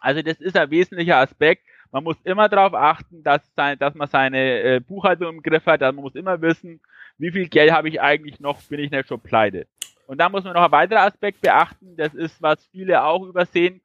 [0.00, 1.62] Also das ist ein wesentlicher Aspekt.
[1.92, 5.82] Man muss immer darauf achten, dass, sein, dass man seine äh, Buchhaltung im Griff hat.
[5.82, 6.80] Also man muss immer wissen,
[7.18, 9.68] wie viel Geld habe ich eigentlich noch, bin ich nicht schon pleite.
[10.06, 11.96] Und da muss man noch ein weiterer Aspekt beachten.
[11.96, 13.80] Das ist, was viele auch übersehen.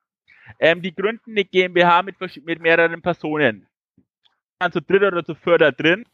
[0.60, 3.68] Ähm, die gründen eine GmbH mit, mit mehreren Personen.
[4.72, 6.06] Zu dritt oder zu vierter drin.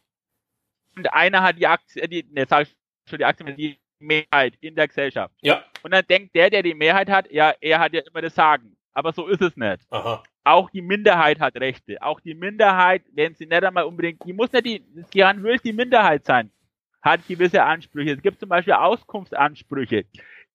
[0.97, 2.75] Und einer hat die Aktie, die, ne, sag ich
[3.09, 5.33] schon die Aktien die Mehrheit in der Gesellschaft.
[5.41, 5.63] Ja.
[5.83, 8.75] Und dann denkt der, der die Mehrheit hat, ja, er hat ja immer das Sagen.
[8.93, 9.81] Aber so ist es nicht.
[9.89, 10.23] Aha.
[10.43, 12.01] Auch die Minderheit hat Rechte.
[12.01, 15.73] Auch die Minderheit, wenn sie nicht einmal unbedingt, die muss nicht die, die will die
[15.73, 16.51] Minderheit sein,
[17.01, 18.11] hat gewisse Ansprüche.
[18.11, 20.05] Es gibt zum Beispiel Auskunftsansprüche.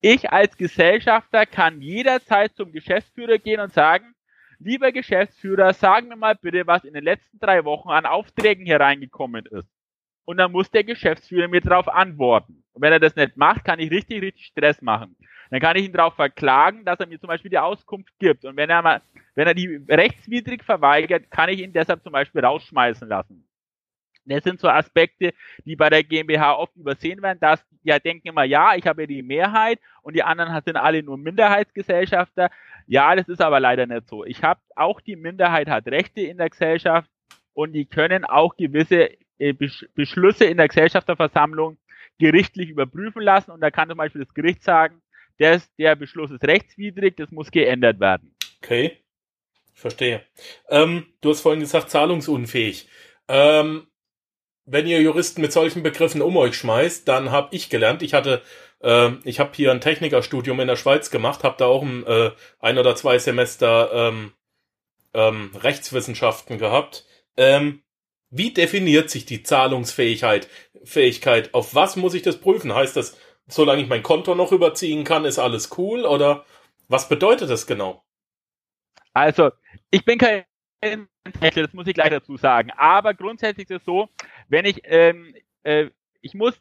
[0.01, 4.15] Ich als Gesellschafter kann jederzeit zum Geschäftsführer gehen und sagen,
[4.59, 8.81] lieber Geschäftsführer, sagen mir mal bitte, was in den letzten drei Wochen an Aufträgen hier
[8.81, 9.69] reingekommen ist.
[10.31, 12.63] Und dann muss der Geschäftsführer mir darauf antworten.
[12.73, 15.17] Und wenn er das nicht macht, kann ich richtig, richtig Stress machen.
[15.51, 18.45] Dann kann ich ihn darauf verklagen, dass er mir zum Beispiel die Auskunft gibt.
[18.45, 19.03] Und wenn er mal,
[19.35, 23.45] wenn er die rechtswidrig verweigert, kann ich ihn deshalb zum Beispiel rausschmeißen lassen.
[24.25, 28.45] Das sind so Aspekte, die bei der GmbH oft übersehen werden, dass ja denken immer,
[28.45, 32.51] ja, ich habe die Mehrheit und die anderen sind alle nur Minderheitsgesellschafter.
[32.87, 34.25] Ja, das ist aber leider nicht so.
[34.25, 37.11] Ich habe auch die Minderheit hat Rechte in der Gesellschaft
[37.53, 39.11] und die können auch gewisse
[39.95, 41.79] Beschlüsse in der Gesellschafterversammlung
[42.19, 45.01] gerichtlich überprüfen lassen und da kann zum Beispiel das Gericht sagen,
[45.39, 48.37] der, der Beschluss ist rechtswidrig, das muss geändert werden.
[48.63, 48.99] Okay,
[49.73, 50.23] verstehe.
[50.69, 52.89] Ähm, du hast vorhin gesagt, zahlungsunfähig.
[53.27, 53.87] Ähm,
[54.67, 58.43] wenn ihr Juristen mit solchen Begriffen um euch schmeißt, dann habe ich gelernt, ich hatte,
[58.81, 62.31] äh, ich habe hier ein Technikerstudium in der Schweiz gemacht, habe da auch ein, äh,
[62.61, 64.33] ein oder zwei Semester ähm,
[65.15, 67.07] ähm, Rechtswissenschaften gehabt.
[67.37, 67.83] Ähm,
[68.31, 70.49] wie definiert sich die Zahlungsfähigkeit?
[70.85, 71.53] Fähigkeit?
[71.53, 72.75] Auf was muss ich das prüfen?
[72.75, 76.07] Heißt das, solange ich mein Konto noch überziehen kann, ist alles cool?
[76.07, 76.45] Oder
[76.89, 78.05] was bedeutet das genau?
[79.13, 79.51] Also,
[79.91, 80.45] ich bin kein
[80.81, 82.71] Techniker, das muss ich gleich dazu sagen.
[82.77, 84.09] Aber grundsätzlich ist es so,
[84.49, 85.91] wenn ich, ähm, äh,
[86.21, 86.55] ich muss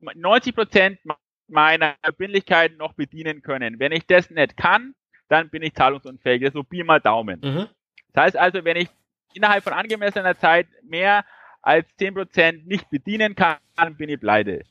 [0.00, 1.00] 90 Prozent
[1.48, 3.78] meiner Verbindlichkeiten noch bedienen können.
[3.78, 4.94] Wenn ich das nicht kann,
[5.28, 6.40] dann bin ich zahlungsunfähig.
[6.42, 7.40] Das ist so Pi mal Daumen.
[7.40, 7.68] Mhm.
[8.12, 8.88] Das heißt also, wenn ich
[9.36, 11.24] innerhalb von angemessener Zeit mehr
[11.62, 13.58] als 10% nicht bedienen kann,
[13.96, 14.62] bin ich pleite.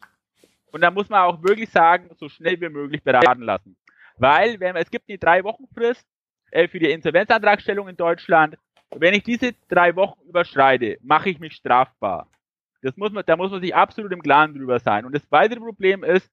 [0.71, 3.77] Und da muss man auch wirklich sagen, so schnell wie möglich beraten lassen.
[4.17, 6.05] Weil, wenn es gibt eine drei Wochen Frist
[6.51, 8.57] äh, für die Insolvenzantragstellung in Deutschland,
[8.91, 12.27] wenn ich diese drei Wochen überschreite, mache ich mich strafbar.
[12.81, 15.05] Das muss man, da muss man sich absolut im Klaren drüber sein.
[15.05, 16.29] Und das weitere Problem ist,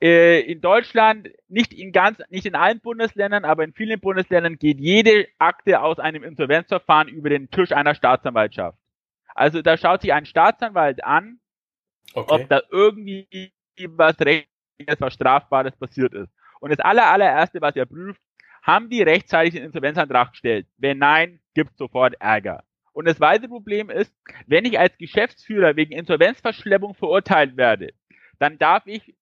[0.00, 4.80] äh, in Deutschland, nicht in ganz, nicht in allen Bundesländern, aber in vielen Bundesländern geht
[4.80, 8.78] jede Akte aus einem Insolvenzverfahren über den Tisch einer Staatsanwaltschaft.
[9.34, 11.38] Also da schaut sich ein Staatsanwalt an,
[12.14, 12.42] okay.
[12.42, 13.52] ob da irgendwie
[13.88, 16.30] was Rechtliches, was Strafbares passiert ist.
[16.60, 18.20] Und das aller, allererste, was er prüft,
[18.62, 20.66] haben die rechtzeitig den Insolvenzantrag gestellt?
[20.76, 22.64] Wenn nein, gibt sofort Ärger.
[22.92, 24.12] Und das weitere Problem ist,
[24.46, 27.92] wenn ich als Geschäftsführer wegen Insolvenzverschleppung verurteilt werde,
[28.38, 29.14] dann darf ich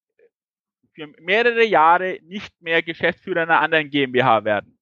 [0.98, 4.78] für mehrere Jahre nicht mehr Geschäftsführer einer anderen GmbH werden.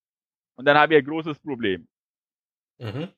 [0.57, 1.87] Und dann habe ich ein großes Problem.
[2.79, 3.09] Mhm.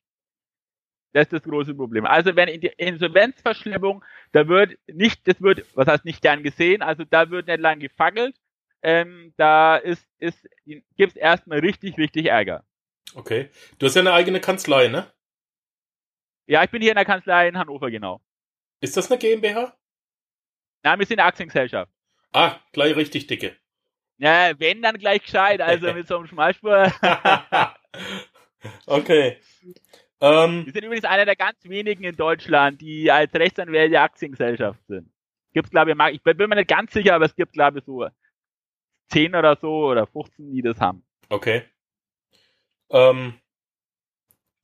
[1.12, 2.04] Das ist das große Problem.
[2.04, 6.82] Also wenn in die Insolvenzverschleppung, da wird nicht, das wird, was heißt nicht gern gesehen,
[6.82, 8.36] also da wird nicht lang gefackelt,
[8.82, 10.48] ähm, da ist, ist,
[10.96, 12.64] gibt's erstmal richtig, richtig Ärger.
[13.14, 13.48] Okay.
[13.78, 15.10] Du hast ja eine eigene Kanzlei, ne?
[16.46, 18.20] Ja, ich bin hier in der Kanzlei in Hannover, genau.
[18.80, 19.76] Ist das eine GmbH?
[20.82, 21.90] Nein, wir sind eine Aktiengesellschaft.
[22.32, 23.56] Ah, gleich richtig dicke.
[24.18, 26.92] Ja, wenn, dann gleich gescheit, also mit so einem Schmalspur.
[28.86, 29.38] okay.
[30.20, 35.10] Ähm, Wir sind übrigens einer der ganz wenigen in Deutschland, die als Rechtsanwälte Aktiengesellschaft sind.
[35.52, 38.06] Gibt's, glaube ich, ich bin mir nicht ganz sicher, aber es gibt, glaube ich, so
[39.10, 41.04] 10 oder so oder 15, die das haben.
[41.28, 41.62] Okay.
[42.90, 43.34] Ähm,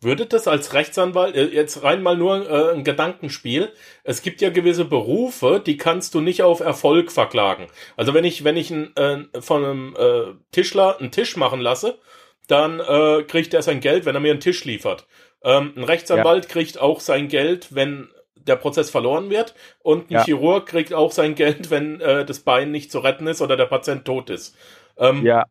[0.04, 3.72] würde das als Rechtsanwalt, äh, jetzt rein mal nur äh, ein Gedankenspiel,
[4.04, 7.66] es gibt ja gewisse Berufe, die kannst du nicht auf Erfolg verklagen.
[7.96, 11.98] Also wenn ich, wenn ich ein, äh, von einem äh, Tischler einen Tisch machen lasse,
[12.46, 12.78] dann
[13.26, 15.06] kriegt er sein Geld, wenn er mir einen Tisch liefert.
[15.42, 16.50] Ähm, ein Rechtsanwalt ja.
[16.50, 20.24] kriegt auch sein Geld, wenn der Prozess verloren wird und ein ja.
[20.24, 24.04] Chirurg kriegt auch sein Geld, wenn das Bein nicht zu retten ist oder der Patient
[24.04, 24.58] tot ist.
[24.98, 25.46] Ähm, ja.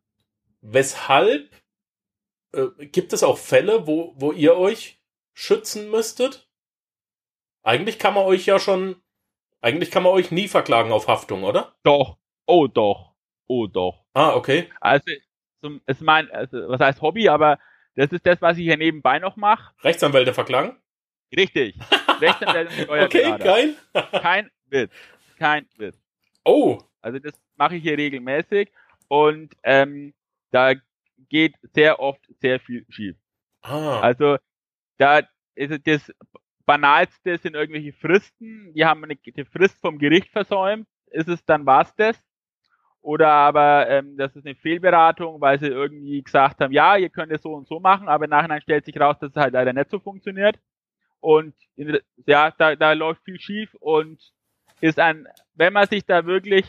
[0.62, 1.50] Weshalb
[2.54, 5.00] äh, gibt es auch Fälle, wo, wo ihr euch
[5.34, 6.48] schützen müsstet?
[7.64, 8.98] Eigentlich kann man euch ja schon,
[9.62, 11.76] eigentlich kann man euch nie verklagen auf Haftung, oder?
[11.84, 12.18] Doch.
[12.46, 13.14] Oh doch.
[13.48, 14.06] Oh doch.
[14.14, 14.70] Ah, okay.
[14.82, 15.06] Also,
[15.86, 17.60] es mein, also, was heißt Hobby, aber
[17.96, 19.74] das ist das, was ich hier nebenbei noch mache.
[19.84, 20.78] Rechtsanwälte verklagen?
[21.36, 21.76] Richtig.
[22.22, 23.76] Rechtsanwälte Okay, geil.
[24.12, 24.92] Kein Witz.
[25.38, 25.98] Kein Witz.
[26.44, 26.80] Oh.
[27.02, 28.72] Also das mache ich hier regelmäßig
[29.08, 30.14] und ähm,
[30.52, 30.74] da
[31.30, 33.16] geht sehr oft sehr viel schief.
[33.62, 34.00] Ah.
[34.00, 34.38] Also
[34.98, 35.22] da
[35.56, 36.12] ist das
[36.66, 41.66] Banalste sind irgendwelche Fristen, die haben eine die Frist vom Gericht versäumt, ist es dann
[41.66, 42.18] was das?
[43.02, 47.34] Oder aber ähm, das ist eine Fehlberatung, weil sie irgendwie gesagt haben, ja, ihr könnt
[47.34, 49.74] es so und so machen, aber im Nachhinein stellt sich raus, dass es halt leider
[49.74, 50.58] nicht so funktioniert.
[51.20, 51.54] Und
[52.26, 54.22] ja, da, da läuft viel schief und
[54.80, 56.66] ist ein, wenn man sich da wirklich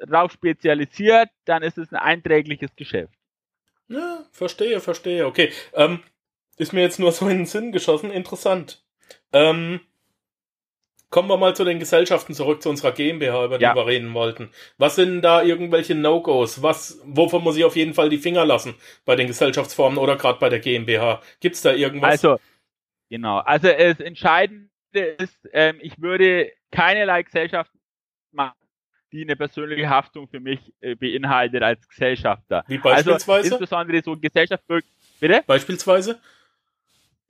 [0.00, 3.14] drauf spezialisiert, dann ist es ein einträgliches Geschäft.
[3.88, 5.26] Ja, verstehe, verstehe.
[5.26, 5.52] Okay.
[5.74, 6.02] Ähm,
[6.56, 8.10] ist mir jetzt nur so in den Sinn geschossen.
[8.10, 8.84] Interessant.
[9.32, 9.80] Ähm,
[11.10, 13.76] Kommen wir mal zu den Gesellschaften zurück, zu unserer GmbH, über die Ja.
[13.76, 14.50] wir reden wollten.
[14.78, 16.60] Was sind da irgendwelche No-Gos?
[16.60, 20.40] Was, wovon muss ich auf jeden Fall die Finger lassen bei den Gesellschaftsformen oder gerade
[20.40, 21.22] bei der GmbH?
[21.38, 22.10] Gibt's da irgendwas?
[22.10, 22.40] Also,
[23.10, 23.38] genau.
[23.38, 24.68] Also das Entscheidende
[25.18, 27.70] ist, ähm, ich würde keinerlei Gesellschaft
[28.32, 28.58] machen,
[29.14, 32.64] die eine persönliche Haftung für mich äh, beinhaltet als Gesellschafter.
[32.66, 33.48] Wie Also beispielsweise?
[33.50, 34.64] insbesondere so Gesellschaft,
[35.20, 35.42] bitte?
[35.46, 36.18] beispielsweise?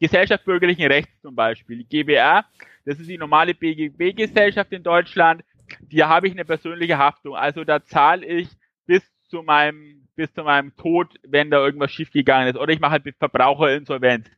[0.01, 1.79] Gesellschaft bürgerlichen Rechts zum Beispiel.
[1.79, 2.47] Die GBR,
[2.87, 5.45] das ist die normale BGB-Gesellschaft in Deutschland.
[5.81, 7.37] Die habe ich eine persönliche Haftung.
[7.37, 8.49] Also da zahle ich
[8.87, 12.57] bis zu meinem, bis zu meinem Tod, wenn da irgendwas schiefgegangen ist.
[12.59, 14.31] Oder ich mache halt Verbraucherinsolvenz.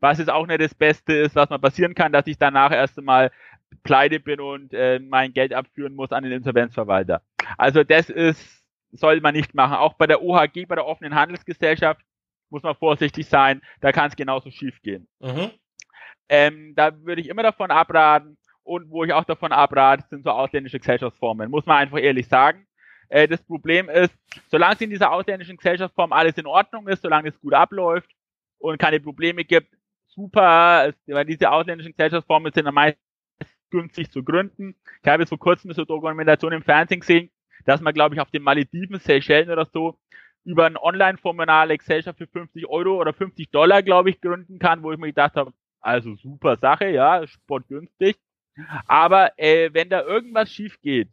[0.00, 2.98] Was jetzt auch nicht das Beste ist, was mal passieren kann, dass ich danach erst
[2.98, 3.30] einmal
[3.82, 7.22] pleite bin und äh, mein Geld abführen muss an den Insolvenzverwalter.
[7.56, 9.76] Also das ist, soll man nicht machen.
[9.76, 12.00] Auch bei der OHG, bei der offenen Handelsgesellschaft,
[12.50, 13.62] muss man vorsichtig sein.
[13.80, 15.08] Da kann es genauso schief gehen.
[15.20, 15.50] Mhm.
[16.28, 18.36] Ähm, da würde ich immer davon abraten.
[18.62, 21.50] Und wo ich auch davon abrate, sind so ausländische Gesellschaftsformen.
[21.50, 22.66] Muss man einfach ehrlich sagen.
[23.08, 24.12] Äh, das Problem ist,
[24.48, 28.10] solange es in dieser ausländischen Gesellschaftsform alles in Ordnung ist, solange es gut abläuft
[28.58, 29.72] und keine Probleme gibt,
[30.06, 33.00] super, weil diese ausländischen Gesellschaftsformen sind am meisten
[33.70, 34.76] günstig zu gründen.
[35.02, 37.30] Ich habe jetzt vor kurzem so Dokumentation im Fernsehen gesehen,
[37.64, 39.98] dass man, glaube ich, auf den Malediven, Seychellen oder so,
[40.44, 44.82] über ein Online-Formular eine Gesellschaft für 50 Euro oder 50 Dollar, glaube ich, gründen kann,
[44.82, 48.16] wo ich mir gedacht habe, also super Sache, ja, sportgünstig.
[48.86, 51.08] Aber äh, wenn da irgendwas schief geht,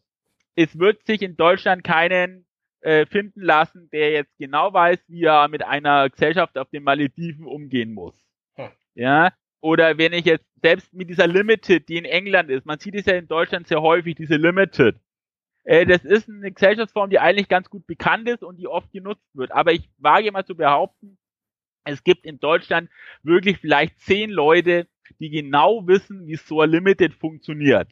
[0.55, 2.45] es wird sich in Deutschland keinen
[2.81, 7.45] äh, finden lassen, der jetzt genau weiß, wie er mit einer Gesellschaft auf den Malediven
[7.45, 8.15] umgehen muss.
[8.55, 8.69] Hm.
[8.93, 12.95] Ja, oder wenn ich jetzt selbst mit dieser Limited, die in England ist, man sieht
[12.95, 14.95] es ja in Deutschland sehr häufig, diese Limited.
[15.65, 19.27] Äh, das ist eine Gesellschaftsform, die eigentlich ganz gut bekannt ist und die oft genutzt
[19.33, 19.51] wird.
[19.51, 21.17] Aber ich wage mal zu behaupten,
[21.85, 22.89] es gibt in Deutschland
[23.23, 24.87] wirklich vielleicht zehn Leute,
[25.19, 27.89] die genau wissen, wie so ein Limited funktioniert.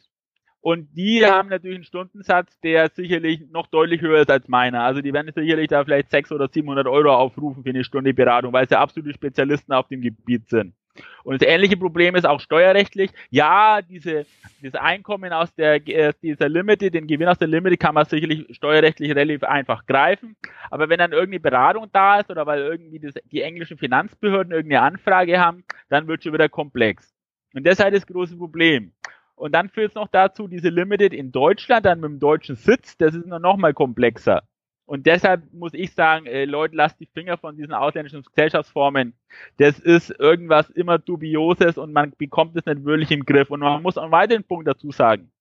[0.62, 4.84] Und die haben natürlich einen Stundensatz, der sicherlich noch deutlich höher ist als meiner.
[4.84, 8.54] Also die werden sicherlich da vielleicht 600 oder 700 Euro aufrufen für eine Stunde Beratung,
[8.54, 10.76] weil sie absolute Spezialisten auf dem Gebiet sind.
[11.24, 13.12] Und das ähnliche Problem ist auch steuerrechtlich.
[13.30, 14.26] Ja, diese,
[14.62, 18.48] dieses Einkommen aus der, äh, dieser Limited, den Gewinn aus der Limited kann man sicherlich
[18.56, 20.36] steuerrechtlich relativ einfach greifen.
[20.70, 24.82] Aber wenn dann irgendeine Beratung da ist oder weil irgendwie das, die englischen Finanzbehörden irgendeine
[24.82, 27.14] Anfrage haben, dann wird schon wieder komplex.
[27.54, 28.94] Und halt das große Problem.
[29.36, 32.98] Und dann führt es noch dazu, diese Limited in Deutschland, dann mit dem deutschen Sitz,
[32.98, 34.44] das ist noch mal komplexer.
[34.92, 39.14] Und deshalb muss ich sagen, äh, Leute, lasst die Finger von diesen ausländischen Gesellschaftsformen.
[39.56, 43.50] Das ist irgendwas immer Dubioses und man bekommt es nicht wirklich im Griff.
[43.52, 45.32] Und man muss einen weiteren Punkt dazu sagen.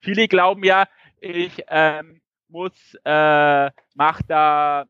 [0.00, 0.88] Viele glauben ja,
[1.20, 2.72] ich ähm, muss,
[3.04, 4.86] äh, mach da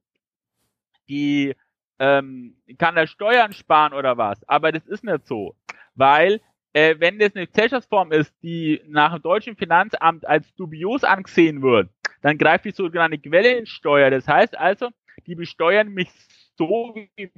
[1.11, 1.55] die,
[1.99, 4.43] ähm, kann da Steuern sparen oder was.
[4.49, 5.57] Aber das ist nicht so.
[5.95, 6.41] Weil
[6.73, 11.91] äh, wenn das eine Gesellschaftsform ist, die nach dem deutschen Finanzamt als dubios angesehen wird,
[12.27, 14.11] dann greift die sogenannte Quellensteuer.
[14.11, 14.89] Das heißt also,
[15.29, 16.11] die besteuern mich
[16.59, 17.31] so, wie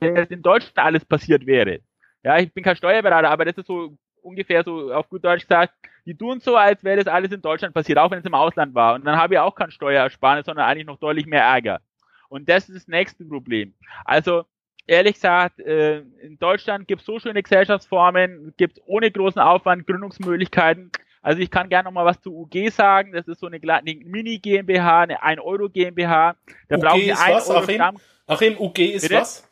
[0.00, 1.80] wenn das in Deutschland alles passiert wäre.
[2.22, 5.74] Ja, ich bin kein Steuerberater, aber das ist so ungefähr so auf gut Deutsch gesagt,
[6.06, 8.74] die tun so, als wäre das alles in Deutschland passiert, auch wenn es im Ausland
[8.74, 8.94] war.
[8.94, 11.82] Und dann habe ich auch kein Steuerersparnis, sondern eigentlich noch deutlich mehr Ärger.
[12.30, 13.74] Und das ist das nächste Problem.
[14.06, 14.44] Also,
[14.86, 20.90] ehrlich gesagt, äh, in Deutschland gibt es so schöne Gesellschaftsformen, gibt ohne großen Aufwand Gründungsmöglichkeiten.
[21.24, 23.12] Also ich kann gerne noch mal was zu UG sagen.
[23.12, 26.36] Das ist so eine, eine Mini-GmbH, eine 1-Euro-GmbH.
[26.68, 27.74] Da UG brauchen Sie ist 1 was, Euro Achim?
[27.76, 27.96] Stamm.
[28.26, 29.14] Achim, UG ist Bitte?
[29.20, 29.50] was?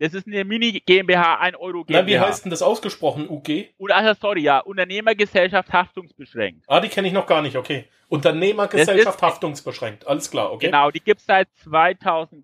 [0.00, 2.00] Das ist eine Mini-GmbH, 1 Euro GmbH.
[2.00, 3.68] Nein, wie heißt denn das ausgesprochen, UG?
[3.78, 6.64] Und also sorry, ja, Unternehmergesellschaft haftungsbeschränkt.
[6.66, 7.84] Ah, die kenne ich noch gar nicht, okay.
[8.08, 10.66] Unternehmergesellschaft haftungsbeschränkt, alles klar, okay.
[10.66, 12.42] Genau, die gibt's seit 2008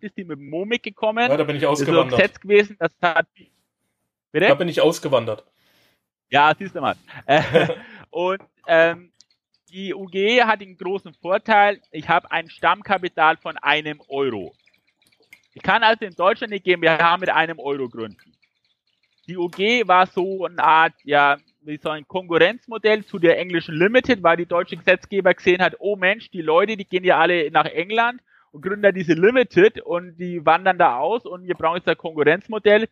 [0.00, 1.30] ist die mit dem Momik gekommen.
[1.30, 2.18] Ja, da bin ich das ist so ein ausgewandert.
[2.18, 3.26] Gesetz gewesen, das hat
[4.32, 4.48] Bitte?
[4.48, 5.44] Da bin ich ausgewandert.
[6.34, 6.96] Ja, siehst du mal.
[7.26, 7.68] Äh,
[8.10, 9.12] und ähm,
[9.70, 14.52] die UG hat den großen Vorteil, ich habe ein Stammkapital von einem Euro.
[15.52, 18.32] Ich kann also in Deutschland eine GmbH mit einem Euro gründen.
[19.28, 24.24] Die UG war so eine Art, ja, wie so ein Konkurrenzmodell zu der englischen Limited,
[24.24, 27.66] weil die deutsche Gesetzgeber gesehen hat, oh Mensch, die Leute, die gehen ja alle nach
[27.66, 28.20] England
[28.50, 31.96] und gründen da diese Limited und die wandern da aus und wir brauchen jetzt ein
[31.96, 32.88] Konkurrenzmodell.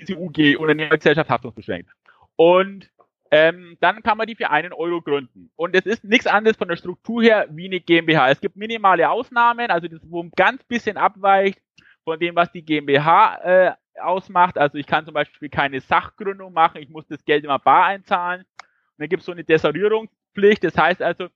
[0.00, 1.90] Diese UG, Unternehmergesellschaft haftungsbeschränkt.
[2.36, 2.90] Und
[3.30, 5.50] ähm, dann kann man die für einen Euro gründen.
[5.56, 8.30] Und es ist nichts anderes von der Struktur her wie eine GmbH.
[8.30, 11.60] Es gibt minimale Ausnahmen, also das, wo ein ganz bisschen abweicht
[12.04, 14.58] von dem, was die GmbH äh, ausmacht.
[14.58, 18.42] Also ich kann zum Beispiel keine Sachgründung machen, ich muss das Geld immer bar einzahlen.
[18.42, 21.28] Und dann gibt es so eine Desaurierungspflicht, das heißt also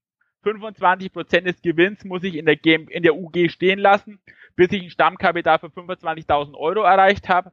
[0.44, 4.20] 25% des Gewinns muss ich in der, GM, in der UG stehen lassen,
[4.56, 7.52] bis ich ein Stammkapital von 25.000 Euro erreicht habe.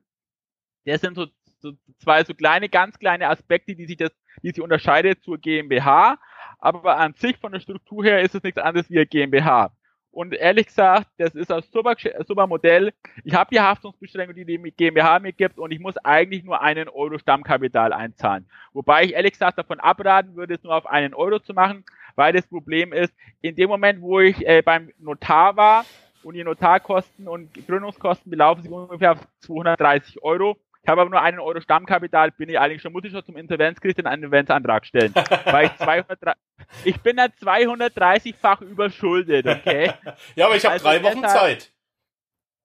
[0.87, 1.27] Das sind so
[1.59, 4.11] so zwei so kleine, ganz kleine Aspekte, die sich das,
[4.43, 6.17] die sich unterscheidet zur GmbH.
[6.59, 9.71] Aber an sich von der Struktur her ist es nichts anderes wie eine GmbH.
[10.11, 11.95] Und ehrlich gesagt, das ist ein super,
[12.27, 12.91] super Modell.
[13.23, 16.89] Ich habe die Haftungsbeschränkung, die die GmbH mir gibt, und ich muss eigentlich nur einen
[16.89, 18.49] Euro Stammkapital einzahlen.
[18.73, 21.85] Wobei ich ehrlich gesagt davon abraten würde, es nur auf einen Euro zu machen,
[22.15, 25.85] weil das Problem ist, in dem Moment, wo ich äh, beim Notar war
[26.23, 30.57] und die Notarkosten und Gründungskosten belaufen sich ungefähr auf 230 Euro,
[30.87, 33.35] ich habe aber nur einen Euro Stammkapital, bin ich eigentlich schon, muss ich schon zum
[33.35, 35.13] Insolvenzgericht einen Insolvenzantrag stellen.
[35.43, 36.37] weil ich 200,
[36.85, 39.91] ich bin da 230-fach überschuldet, okay?
[40.35, 41.73] ja, aber ich habe also drei Wochen deshalb, Zeit.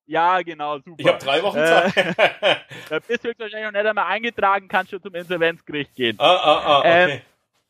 [0.07, 0.95] Ja, genau, super.
[0.99, 1.95] Ich habe drei Wochen Zeit.
[2.91, 6.15] Äh, bist du wahrscheinlich noch nicht einmal eingetragen, kannst schon zum Insolvenzgericht gehen.
[6.21, 7.13] Ah, ah, ah, okay.
[7.15, 7.21] Ähm,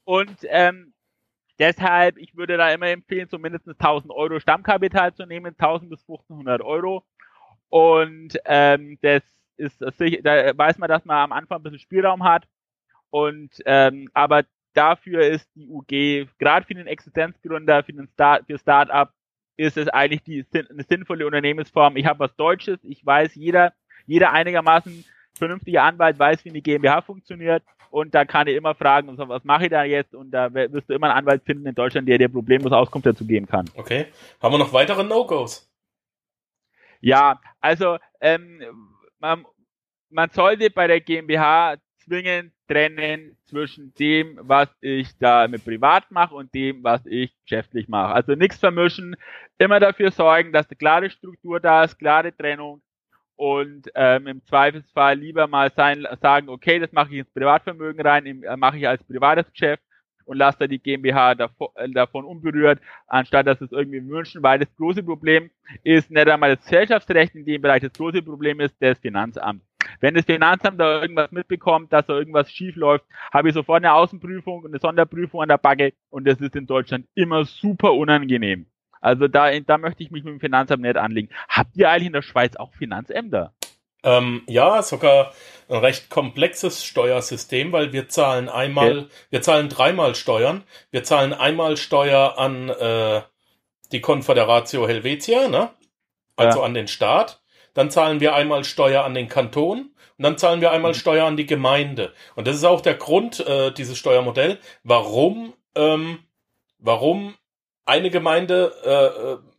[0.05, 0.93] und ähm,
[1.59, 6.01] deshalb, ich würde da immer empfehlen, so mindestens 1000 Euro Stammkapital zu nehmen, 1000 bis
[6.01, 7.07] 1500 Euro.
[7.71, 9.23] Und ähm, das
[9.63, 12.47] ist da weiß man, dass man am Anfang ein bisschen Spielraum hat.
[13.11, 14.45] Und ähm, aber
[14.75, 19.11] dafür ist die UG, gerade für den Existenzgründer, für den Start, für Startup,
[19.57, 21.97] ist es eigentlich die eine sinnvolle Unternehmensform.
[21.97, 23.75] Ich habe was Deutsches, ich weiß, jeder,
[24.07, 25.05] jeder einigermaßen
[25.37, 29.65] vernünftige Anwalt weiß, wie eine GmbH funktioniert und da kann ich immer fragen, was mache
[29.65, 32.31] ich da jetzt und da wirst du immer einen Anwalt finden in Deutschland, der dir
[32.31, 33.69] problemlos Auskunft dazu geben kann.
[33.77, 34.07] Okay.
[34.41, 35.71] Haben wir noch weitere No-Gos?
[37.01, 38.63] Ja, also ähm,
[39.19, 39.45] man,
[40.13, 46.35] man sollte bei der GmbH zwingend trennen zwischen dem, was ich da mit privat mache
[46.35, 48.15] und dem, was ich geschäftlich mache.
[48.15, 49.17] Also nichts vermischen,
[49.59, 52.83] immer dafür sorgen, dass eine klare Struktur da ist, klare Trennung
[53.37, 58.27] und ähm, im Zweifelsfall lieber mal sein, sagen, okay, das mache ich ins Privatvermögen rein,
[58.27, 59.83] äh, mache ich als privates Geschäft
[60.25, 64.59] und lasse da die GmbH davon, äh, davon unberührt, anstatt dass es irgendwie wünschen, weil
[64.59, 65.51] das große Problem
[65.83, 69.63] ist nicht einmal das Gesellschaftsrecht in dem Bereich, das große Problem ist das Finanzamt.
[70.01, 73.95] Wenn das Finanzamt da irgendwas mitbekommt, dass da irgendwas schief läuft, habe ich sofort eine
[73.95, 78.67] Außenprüfung und eine Sonderprüfung an der Backe und das ist in Deutschland immer super unangenehm.
[79.01, 81.29] Also da, da möchte ich mich mit dem Finanzamt nicht anlegen.
[81.49, 83.53] Habt ihr eigentlich in der Schweiz auch Finanzämter?
[84.05, 85.33] Ähm, ja, sogar
[85.69, 89.09] ein recht komplexes Steuersystem, weil wir zahlen einmal, okay.
[89.31, 90.65] wir zahlen dreimal Steuern.
[90.91, 93.23] Wir zahlen einmal Steuer an äh,
[93.93, 95.71] die Confederatio Helvetia, ne?
[96.37, 96.65] Also ja.
[96.65, 97.42] an den Staat.
[97.75, 100.97] Dann zahlen wir einmal Steuer an den Kanton und dann zahlen wir einmal mhm.
[100.97, 102.13] Steuer an die Gemeinde.
[102.35, 106.19] Und das ist auch der Grund äh, dieses Steuermodell, warum ähm,
[106.79, 107.35] warum
[107.85, 109.52] eine Gemeinde äh, äh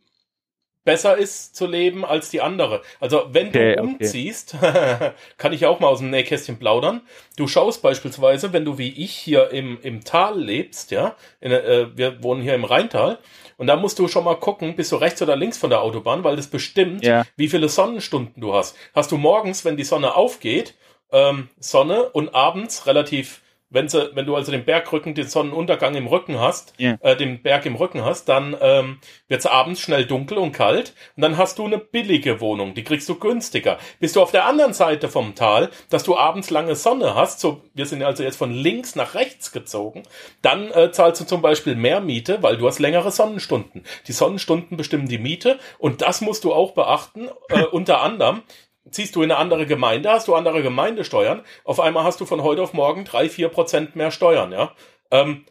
[0.84, 2.82] besser ist zu leben als die andere.
[3.00, 5.12] Also wenn okay, du umziehst, okay.
[5.38, 7.00] kann ich auch mal aus dem Nähkästchen plaudern.
[7.36, 11.86] Du schaust beispielsweise, wenn du wie ich hier im, im Tal lebst, ja, in, äh,
[11.96, 13.18] wir wohnen hier im Rheintal,
[13.56, 16.24] und da musst du schon mal gucken, bist du rechts oder links von der Autobahn,
[16.24, 17.24] weil das bestimmt, ja.
[17.36, 18.76] wie viele Sonnenstunden du hast.
[18.94, 20.74] Hast du morgens, wenn die Sonne aufgeht,
[21.12, 23.42] ähm, Sonne und abends relativ
[23.74, 26.96] wenn, sie, wenn du also den Bergrücken, den Sonnenuntergang im Rücken hast, yeah.
[27.02, 28.98] äh, den Berg im Rücken hast, dann ähm,
[29.28, 32.84] wird es abends schnell dunkel und kalt und dann hast du eine billige Wohnung, die
[32.84, 33.78] kriegst du günstiger.
[33.98, 37.62] Bist du auf der anderen Seite vom Tal, dass du abends lange Sonne hast, so
[37.74, 40.04] wir sind also jetzt von links nach rechts gezogen,
[40.40, 43.82] dann äh, zahlst du zum Beispiel mehr Miete, weil du hast längere Sonnenstunden.
[44.06, 48.42] Die Sonnenstunden bestimmen die Miete und das musst du auch beachten, äh, unter anderem,
[48.90, 52.42] ziehst du in eine andere Gemeinde, hast du andere Gemeindesteuern, auf einmal hast du von
[52.42, 54.72] heute auf morgen drei, vier Prozent mehr Steuern, ja.
[55.10, 55.44] Ähm,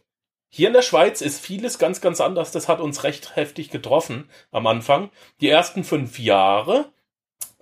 [0.56, 2.52] hier in der Schweiz ist vieles ganz, ganz anders.
[2.52, 5.10] Das hat uns recht heftig getroffen am Anfang.
[5.42, 6.92] Die ersten fünf Jahre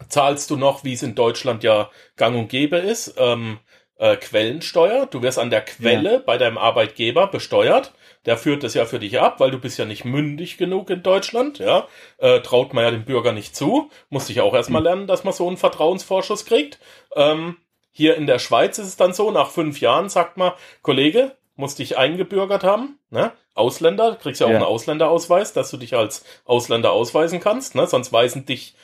[0.10, 3.60] zahlst du noch, wie es in Deutschland ja gang und gäbe ist, ähm,
[4.02, 5.06] äh, Quellensteuer.
[5.06, 6.20] Du wirst an der Quelle ja.
[6.20, 7.94] bei deinem Arbeitgeber besteuert
[8.26, 11.02] der führt das ja für dich ab, weil du bist ja nicht mündig genug in
[11.02, 11.88] Deutschland, ja.
[12.18, 13.90] Äh, traut man ja dem Bürger nicht zu.
[14.10, 14.86] Muss ich auch erstmal hm.
[14.86, 16.80] lernen, dass man so einen Vertrauensvorschuss kriegt.
[17.16, 17.58] Ähm,
[17.92, 21.80] hier in der Schweiz ist es dann so, nach fünf Jahren sagt man, Kollege, musst
[21.80, 23.32] dich eingebürgert haben, ne?
[23.54, 24.58] Ausländer, kriegst ja auch ja.
[24.58, 27.86] einen Ausländerausweis, dass du dich als Ausländer ausweisen kannst, ne?
[27.88, 28.76] Sonst weisen dich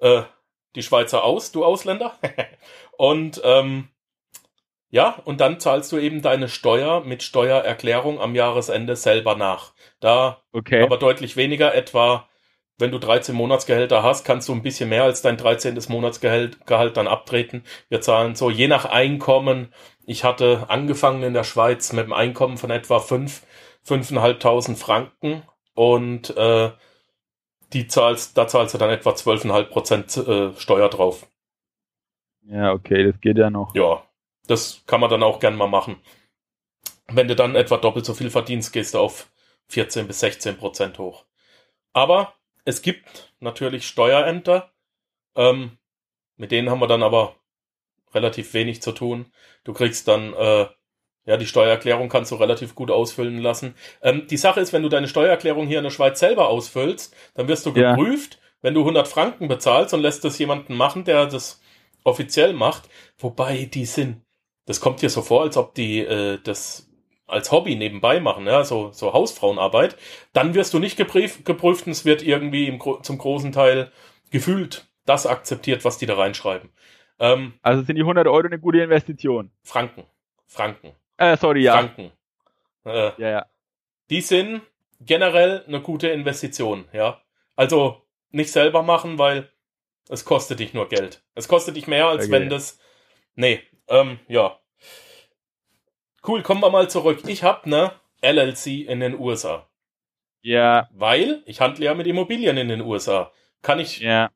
[0.00, 0.22] äh,
[0.74, 2.18] die Schweizer aus, du Ausländer.
[2.98, 3.88] Und ähm,
[4.90, 9.72] ja, und dann zahlst du eben deine Steuer mit Steuererklärung am Jahresende selber nach.
[10.00, 10.82] Da okay.
[10.82, 12.28] aber deutlich weniger, etwa
[12.80, 15.78] wenn du 13 Monatsgehälter hast, kannst du ein bisschen mehr als dein 13.
[15.88, 17.62] Monatsgehalt Gehalt dann abtreten.
[17.88, 19.72] Wir zahlen so je nach Einkommen.
[20.06, 23.42] Ich hatte angefangen in der Schweiz mit einem Einkommen von etwa 5,
[23.86, 25.42] 5.500 Franken
[25.74, 26.70] und äh,
[27.72, 31.26] die zahlst, da zahlst du dann etwa 12,5 Prozent äh, Steuer drauf.
[32.42, 33.74] Ja, okay, das geht ja noch.
[33.74, 34.02] Ja,
[34.50, 35.96] das kann man dann auch gern mal machen.
[37.06, 39.30] Wenn du dann etwa doppelt so viel verdienst, gehst du auf
[39.68, 41.24] 14 bis 16 Prozent hoch.
[41.92, 42.34] Aber
[42.64, 44.72] es gibt natürlich Steuerämter,
[45.36, 45.78] ähm,
[46.36, 47.36] mit denen haben wir dann aber
[48.14, 49.32] relativ wenig zu tun.
[49.64, 50.66] Du kriegst dann, äh,
[51.26, 53.74] ja, die Steuererklärung kannst du relativ gut ausfüllen lassen.
[54.02, 57.46] Ähm, die Sache ist, wenn du deine Steuererklärung hier in der Schweiz selber ausfüllst, dann
[57.48, 57.94] wirst du Ja.
[57.94, 61.60] geprüft, wenn du 100 Franken bezahlst und lässt das jemanden machen, der das
[62.04, 62.88] offiziell macht.
[63.18, 64.22] Wobei die sind,
[64.66, 66.86] das kommt dir so vor, als ob die äh, das
[67.26, 69.96] als Hobby nebenbei machen, ja, so, so Hausfrauenarbeit,
[70.32, 73.92] dann wirst du nicht geprüft, geprüft und es wird irgendwie im, zum großen Teil
[74.30, 76.70] gefühlt das akzeptiert, was die da reinschreiben.
[77.20, 79.52] Ähm, Also sind die 100 Euro eine gute Investition.
[79.62, 80.04] Franken.
[80.46, 80.92] Franken.
[81.18, 81.74] Äh, sorry, ja.
[81.74, 82.10] Franken.
[82.84, 83.46] Äh, Ja, ja.
[84.10, 84.62] die sind
[85.00, 87.20] generell eine gute Investition, ja.
[87.54, 89.50] Also nicht selber machen, weil
[90.08, 91.22] es kostet dich nur Geld.
[91.34, 92.32] Es kostet dich mehr, als Okay.
[92.32, 92.78] wenn das.
[93.36, 93.60] Nee,
[93.90, 94.58] ähm, ja.
[96.26, 97.22] Cool, kommen wir mal zurück.
[97.26, 99.66] Ich habe ne LLC in den USA.
[100.42, 103.30] Ja, Weil ich handle ja mit Immobilien in den USA.
[103.62, 104.30] Kann ich, ja.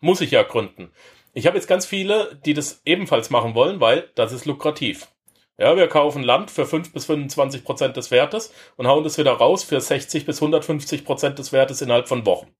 [0.00, 0.92] muss ich ja gründen.
[1.32, 5.08] Ich habe jetzt ganz viele, die das ebenfalls machen wollen, weil das ist lukrativ.
[5.56, 9.32] Ja, wir kaufen Land für 5 bis 25 Prozent des Wertes und hauen das wieder
[9.32, 12.54] raus für 60 bis 150 Prozent des Wertes innerhalb von Wochen.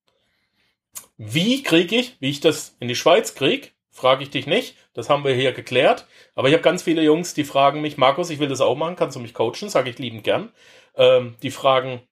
[1.16, 3.68] Wie kriege ich, wie ich das in die Schweiz kriege,
[3.98, 4.76] frage ich dich nicht.
[4.94, 6.06] Das haben wir hier geklärt.
[6.34, 8.96] Aber ich habe ganz viele Jungs, die fragen mich, Markus, ich will das auch machen,
[8.96, 9.68] kannst du mich coachen?
[9.68, 10.52] Sage ich liebend gern.
[10.96, 12.02] Ähm, die fragen,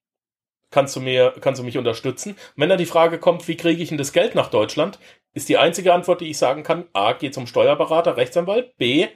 [0.70, 2.32] kannst du mir, kannst du mich unterstützen?
[2.32, 4.98] Und wenn dann die Frage kommt, wie kriege ich denn das Geld nach Deutschland,
[5.32, 9.08] ist die einzige Antwort, die ich sagen kann, A, geh zum Steuerberater, Rechtsanwalt, B,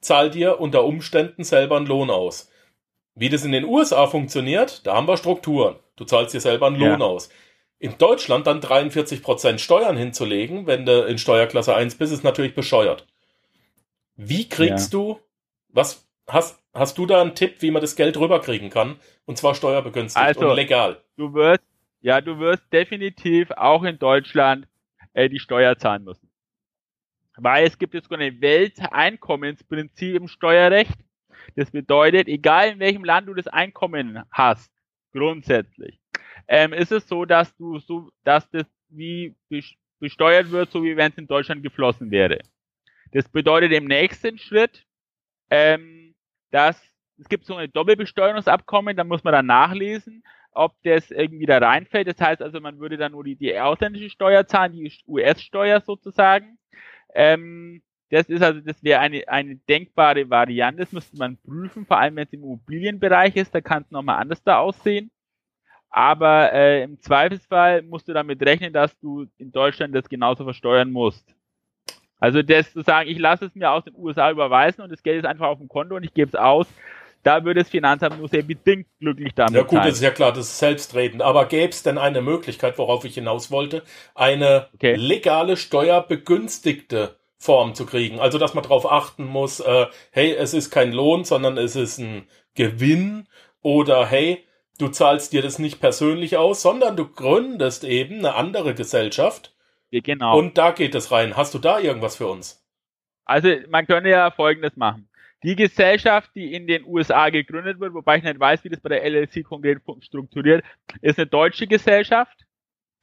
[0.00, 2.50] zahl dir unter Umständen selber einen Lohn aus.
[3.14, 5.76] Wie das in den USA funktioniert, da haben wir Strukturen.
[5.96, 6.90] Du zahlst dir selber einen Ja.
[6.90, 7.28] Lohn aus.
[7.80, 13.06] In Deutschland dann 43% Steuern hinzulegen, wenn du in Steuerklasse 1 bist, ist natürlich bescheuert.
[14.16, 15.18] Wie kriegst du,
[15.68, 19.00] was, hast, hast du da einen Tipp, wie man das Geld rüberkriegen kann?
[19.24, 21.02] Und zwar steuerbegünstigt Also- und legal.
[21.16, 21.62] Du wirst,
[22.02, 24.68] ja, du wirst definitiv auch in Deutschland
[25.14, 26.30] äh, die Steuer zahlen müssen.
[27.38, 30.98] Weil es gibt jetzt so ein Welteinkommensprinzip im Steuerrecht.
[31.56, 34.70] Das bedeutet, egal in welchem Land du das Einkommen hast,
[35.12, 35.98] grundsätzlich,
[36.50, 40.96] ähm, ist es so, dass du so, dass das wie bes- besteuert wird, so wie
[40.96, 42.40] wenn es in Deutschland geflossen wäre.
[43.12, 44.84] Das bedeutet im nächsten Schritt,
[45.50, 46.14] ähm,
[46.50, 46.82] dass
[47.18, 52.08] es gibt so ein Doppelbesteuerungsabkommen, da muss man dann nachlesen, ob das irgendwie da reinfällt.
[52.08, 56.58] Das heißt also, man würde dann nur die, die ausländische Steuer zahlen, die US-Steuer sozusagen.
[57.14, 60.82] Ähm, das ist also, das wäre eine, eine denkbare Variante.
[60.82, 64.18] Das müsste man prüfen, vor allem wenn es im Immobilienbereich ist, da kann es nochmal
[64.20, 65.10] anders da aussehen.
[65.90, 70.90] Aber äh, im Zweifelsfall musst du damit rechnen, dass du in Deutschland das genauso versteuern
[70.92, 71.34] musst.
[72.18, 75.18] Also das zu sagen, ich lasse es mir aus den USA überweisen und das Geld
[75.20, 76.66] ist einfach auf dem Konto und ich gebe es aus,
[77.22, 79.84] da würde das Finanzamt nur sehr bedingt glücklich damit Ja gut, sein.
[79.84, 81.22] das ist ja klar, das ist selbstredend.
[81.22, 83.82] Aber gäbe es denn eine Möglichkeit, worauf ich hinaus wollte,
[84.14, 84.94] eine Okay.
[84.94, 88.20] legale steuerbegünstigte Form zu kriegen?
[88.20, 91.98] Also, dass man darauf achten muss, äh, hey, es ist kein Lohn, sondern es ist
[91.98, 93.26] ein Gewinn
[93.62, 94.44] oder hey,
[94.80, 99.54] du zahlst dir das nicht persönlich aus, sondern du gründest eben eine andere Gesellschaft
[99.90, 100.38] Ja, genau.
[100.38, 101.36] und da geht es rein.
[101.36, 102.64] Hast du da irgendwas für uns?
[103.24, 105.08] Also man könnte ja Folgendes machen.
[105.42, 108.90] Die Gesellschaft, die in den USA gegründet wird, wobei ich nicht weiß, wie das bei
[108.90, 110.64] der LLC konkret strukturiert,
[111.00, 112.44] ist eine deutsche Gesellschaft.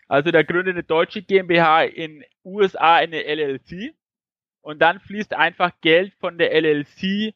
[0.07, 3.93] Also da gründet eine deutsche GmbH in USA eine LLC
[4.61, 7.33] und dann fließt einfach Geld von der LLC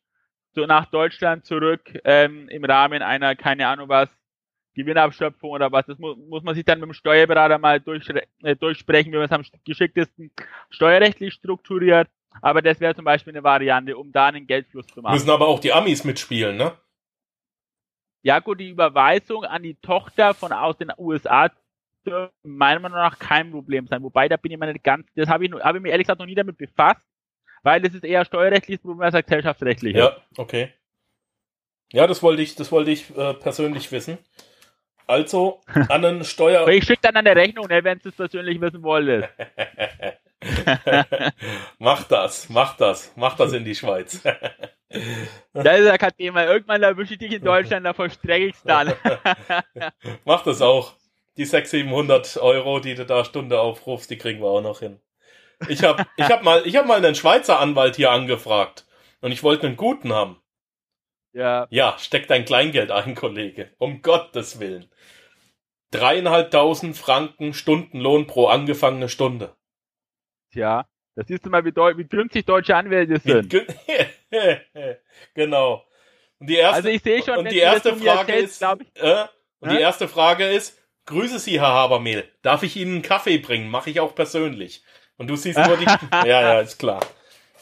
[0.53, 4.09] so nach Deutschland zurück ähm, im Rahmen einer, keine Ahnung was,
[4.83, 5.85] Gewinnabschöpfung oder was.
[5.85, 8.07] Das mu muss man sich dann mit dem Steuerberater mal durch,
[8.43, 10.31] äh, durchsprechen, wie man es am geschicktesten
[10.69, 12.07] steuerrechtlich strukturiert.
[12.41, 15.13] Aber das wäre zum Beispiel eine Variante, um da einen Geldfluss zu machen.
[15.13, 16.73] Müssen aber auch die Amis mitspielen, ne?
[18.23, 21.49] Ja gut, die Überweisung an die Tochter von aus den USA
[22.05, 24.03] dürfte meiner Meinung nach kein Problem sein.
[24.03, 26.19] Wobei, da bin ich mir nicht ganz, das habe ich, habe ich mir ehrlich gesagt
[26.19, 27.01] noch nie damit befasst,
[27.63, 29.99] weil das ist eher steuerrechtliches Problem als gesellschaftsrechtliches.
[29.99, 30.73] Ja, okay.
[31.91, 34.17] Ja, das wollte ich, das wollte ich äh, persönlich wissen.
[35.11, 35.59] Also
[35.89, 36.65] an einen Steuer.
[36.69, 39.27] Ich schicke dann eine Rechnung, ne, wenn du es persönlich wissen wolltest.
[41.79, 44.21] mach das, mach das, mach das in die Schweiz.
[45.53, 46.45] Das ist ja kein Thema.
[46.45, 48.91] Irgendwann erwische ich dich in Deutschland, da vollstrecke ich es dann.
[50.25, 50.95] mach das auch.
[51.37, 54.99] Die 600, 700 Euro, die du da Stunde aufrufst, die kriegen wir auch noch hin.
[55.69, 58.85] Ich habe ich hab mal, ich hab mal einen Schweizer Anwalt hier angefragt
[59.21, 60.40] und ich wollte einen guten haben.
[61.33, 61.67] Ja.
[61.69, 63.71] Ja, steck dein Kleingeld ein, Kollege.
[63.77, 64.89] Um Gottes Willen.
[65.91, 69.55] Dreieinhalbtausend Franken Stundenlohn pro angefangene Stunde.
[70.51, 73.53] Tja, das siehst du mal, wie, wie günstig deutsche Anwälte sind.
[75.33, 75.85] Genau.
[76.39, 79.25] Und die erste, Also ich sehe schon, und die erste Frage erzählst, ist, äh,
[79.59, 79.81] und die Hä?
[79.81, 82.27] erste Frage ist, grüße Sie, Herr Habermehl.
[82.41, 83.69] Darf ich Ihnen einen Kaffee bringen?
[83.69, 84.83] Mache ich auch persönlich.
[85.17, 87.01] Und du siehst nur die, ja, ja, ist klar.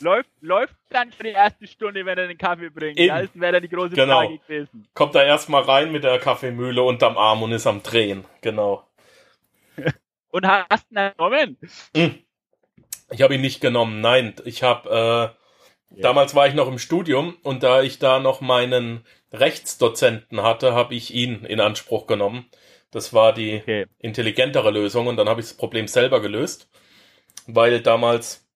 [0.01, 2.97] Läuft, läuft dann schon die erste Stunde, wenn er den Kaffee bringt.
[2.99, 3.15] Eben.
[3.15, 4.19] Das wäre dann die große Genau.
[4.19, 4.87] Frage gewesen.
[4.93, 8.25] Kommt da erstmal rein mit der Kaffeemühle unterm Arm und ist am Drehen.
[8.41, 8.83] Genau.
[10.31, 11.57] Und hast du ihn genommen?
[13.11, 14.35] Ich habe ihn nicht genommen, nein.
[14.45, 15.35] Ich habe,
[15.91, 20.73] äh, damals war ich noch im Studium und da ich da noch meinen Rechtsdozenten hatte,
[20.73, 22.45] habe ich ihn in Anspruch genommen.
[22.91, 23.85] Das war die Okay.
[23.99, 26.69] intelligentere Lösung und dann habe ich das Problem selber gelöst,
[27.47, 28.48] weil damals,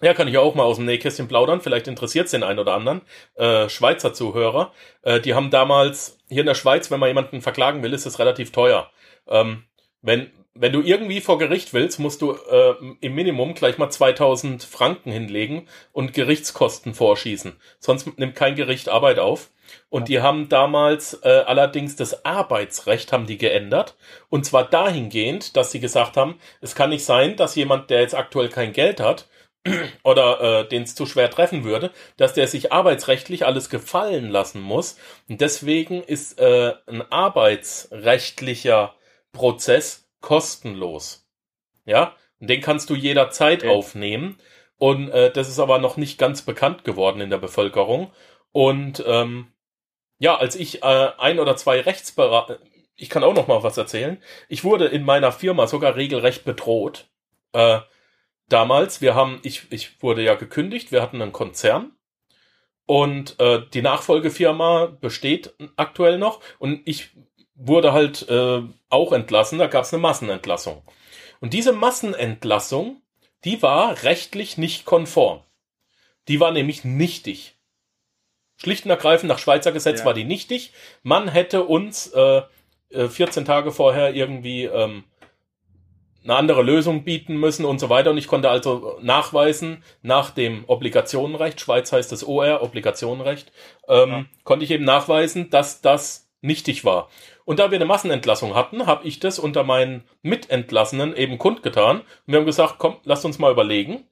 [0.00, 2.74] ja, kann ich auch mal aus dem Nähkästchen plaudern, vielleicht interessiert es den einen oder
[2.74, 3.02] anderen,
[3.34, 4.72] äh, Schweizer Zuhörer,
[5.02, 8.18] äh, die haben damals, hier in der Schweiz, wenn man jemanden verklagen will, ist es
[8.18, 8.90] relativ teuer.
[9.28, 9.64] Ähm,
[10.02, 14.62] wenn, wenn du irgendwie vor Gericht willst, musst du äh, im Minimum gleich mal 2000
[14.62, 17.56] Franken hinlegen und Gerichtskosten vorschießen.
[17.78, 19.50] Sonst nimmt kein Gericht Arbeit auf.
[19.90, 23.96] Und die haben damals äh, allerdings das Arbeitsrecht haben die geändert.
[24.30, 28.14] Und zwar dahingehend, dass sie gesagt haben, es kann nicht sein, dass jemand, der jetzt
[28.14, 29.28] aktuell kein Geld hat
[30.02, 34.60] oder äh, den es zu schwer treffen würde, dass der sich arbeitsrechtlich alles gefallen lassen
[34.60, 34.98] muss.
[35.28, 38.94] Und deswegen ist äh, ein arbeitsrechtlicher
[39.32, 41.26] Prozess kostenlos.
[41.84, 43.70] Ja, und den kannst du jederzeit Okay.
[43.70, 44.38] aufnehmen.
[44.76, 48.12] Und äh, das ist aber noch nicht ganz bekannt geworden in der Bevölkerung.
[48.52, 49.48] Und ähm,
[50.18, 52.58] ja, als ich äh, ein oder zwei Rechtsberater,
[52.94, 54.22] ich kann auch noch mal was erzählen.
[54.48, 57.08] Ich wurde in meiner Firma sogar regelrecht bedroht.
[57.52, 57.80] Äh,
[58.48, 61.92] damals, wir haben, ich, ich wurde ja gekündigt, wir hatten einen Konzern
[62.86, 67.10] und äh, die Nachfolgefirma besteht aktuell noch und ich
[67.54, 70.82] wurde halt äh, auch entlassen, da gab es eine Massenentlassung.
[71.40, 73.02] Und diese Massenentlassung,
[73.44, 75.42] die war rechtlich nicht konform.
[76.28, 77.56] Die war nämlich nichtig.
[78.56, 80.06] Schlicht und ergreifend nach Schweizer Gesetz Ja.
[80.06, 80.72] war die nichtig.
[81.02, 82.42] Man hätte uns äh,
[82.90, 85.04] äh, 14 Tage vorher irgendwie ähm,
[86.28, 88.10] eine andere Lösung bieten müssen und so weiter.
[88.10, 93.50] Und ich konnte also nachweisen, nach dem Obligationenrecht, Schweiz heißt es OR, Obligationenrecht,
[93.88, 94.24] ähm, Ja.
[94.44, 97.08] konnte ich eben nachweisen, dass das nichtig war.
[97.44, 102.00] Und da wir eine Massenentlassung hatten, habe ich das unter meinen Mitentlassenen eben kundgetan.
[102.00, 104.04] Und wir haben gesagt, komm, lasst uns mal überlegen,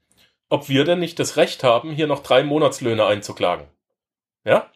[0.48, 3.66] ob wir denn nicht das Recht haben, hier noch drei Monatslöhne einzuklagen.
[4.44, 4.70] Ja?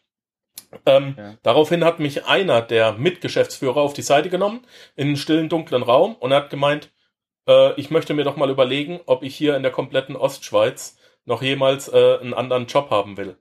[0.85, 1.35] Ähm, Ja.
[1.43, 4.61] Daraufhin hat mich einer der Mitgeschäftsführer auf die Seite genommen,
[4.95, 6.91] in einen stillen, dunklen Raum und er hat gemeint,
[7.47, 11.43] äh, ich möchte mir doch mal überlegen, ob ich hier in der kompletten Ostschweiz noch
[11.43, 13.37] jemals äh, einen anderen Job haben will.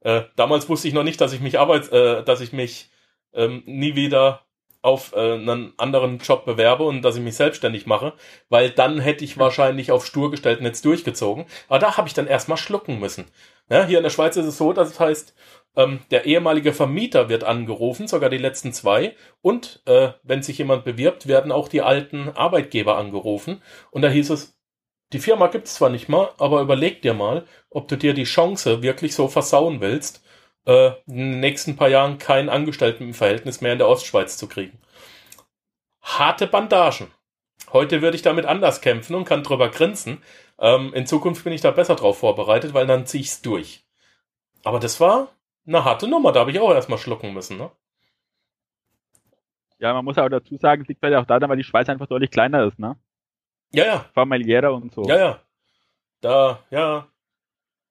[0.00, 2.90] Äh, damals wusste ich noch nicht, dass ich mich arbeits, äh, dass ich mich
[3.32, 4.43] ähm, nie wieder
[4.84, 8.12] auf äh, einen anderen Job bewerbe und dass ich mich selbstständig mache,
[8.50, 11.46] weil dann hätte ich wahrscheinlich auf stur gestellt und jetzt durchgezogen.
[11.68, 13.24] Aber da habe ich dann erstmal schlucken müssen.
[13.70, 15.34] Ja, hier in der Schweiz ist es so, dass es heißt,
[15.76, 19.16] ähm, der ehemalige Vermieter wird angerufen, sogar die letzten zwei.
[19.40, 23.62] Und äh, wenn sich jemand bewirbt, werden auch die alten Arbeitgeber angerufen.
[23.90, 24.58] Und da hieß es,
[25.14, 28.82] die Firma gibt's zwar nicht mal, aber überleg dir mal, ob du dir die Chance
[28.82, 30.23] wirklich so versauen willst,
[30.66, 34.78] äh, in den nächsten paar Jahren kein Angestelltenverhältnis mehr in der Ostschweiz zu kriegen.
[36.02, 37.08] Harte Bandagen.
[37.72, 40.22] Heute würde ich damit anders kämpfen und kann drüber grinsen.
[40.58, 43.84] Ähm, in Zukunft bin ich da besser drauf vorbereitet, weil dann zieh ich's durch.
[44.62, 45.28] Aber das war
[45.66, 47.70] eine harte Nummer, da habe ich auch erstmal schlucken müssen, ne?
[49.78, 52.06] Ja, man muss auch dazu sagen, es liegt vielleicht auch daran, weil die Schweiz einfach
[52.06, 52.96] deutlich kleiner ist, ne?
[53.72, 55.02] Ja, ja, Familiärer und so.
[55.08, 55.40] ja, ja.
[56.20, 57.08] Da, ja,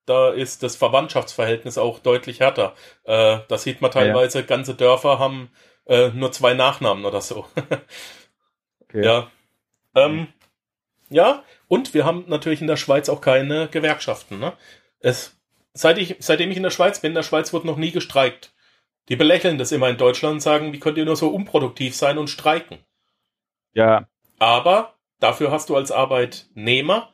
[0.05, 2.75] da ist das Verwandtschaftsverhältnis auch deutlich härter.
[3.03, 4.13] Äh, da sieht man Ja, ja.
[4.13, 5.51] teilweise, ganze Dörfer haben
[5.85, 7.45] äh, nur zwei Nachnamen oder so.
[8.83, 9.03] Okay.
[9.03, 9.31] Ja.
[9.95, 10.27] Ähm,
[11.09, 14.39] ja, und wir haben natürlich in der Schweiz auch keine Gewerkschaften.
[14.39, 14.53] Ne?
[14.99, 15.37] Es,
[15.73, 18.53] seit ich, seitdem ich in der Schweiz bin, in der Schweiz wurde noch nie gestreikt.
[19.09, 22.17] Die belächeln das immer in Deutschland und sagen, wie könnt ihr nur so unproduktiv sein
[22.17, 22.79] und streiken?
[23.73, 24.07] ja,
[24.39, 27.12] Aber dafür hast du als Arbeitnehmer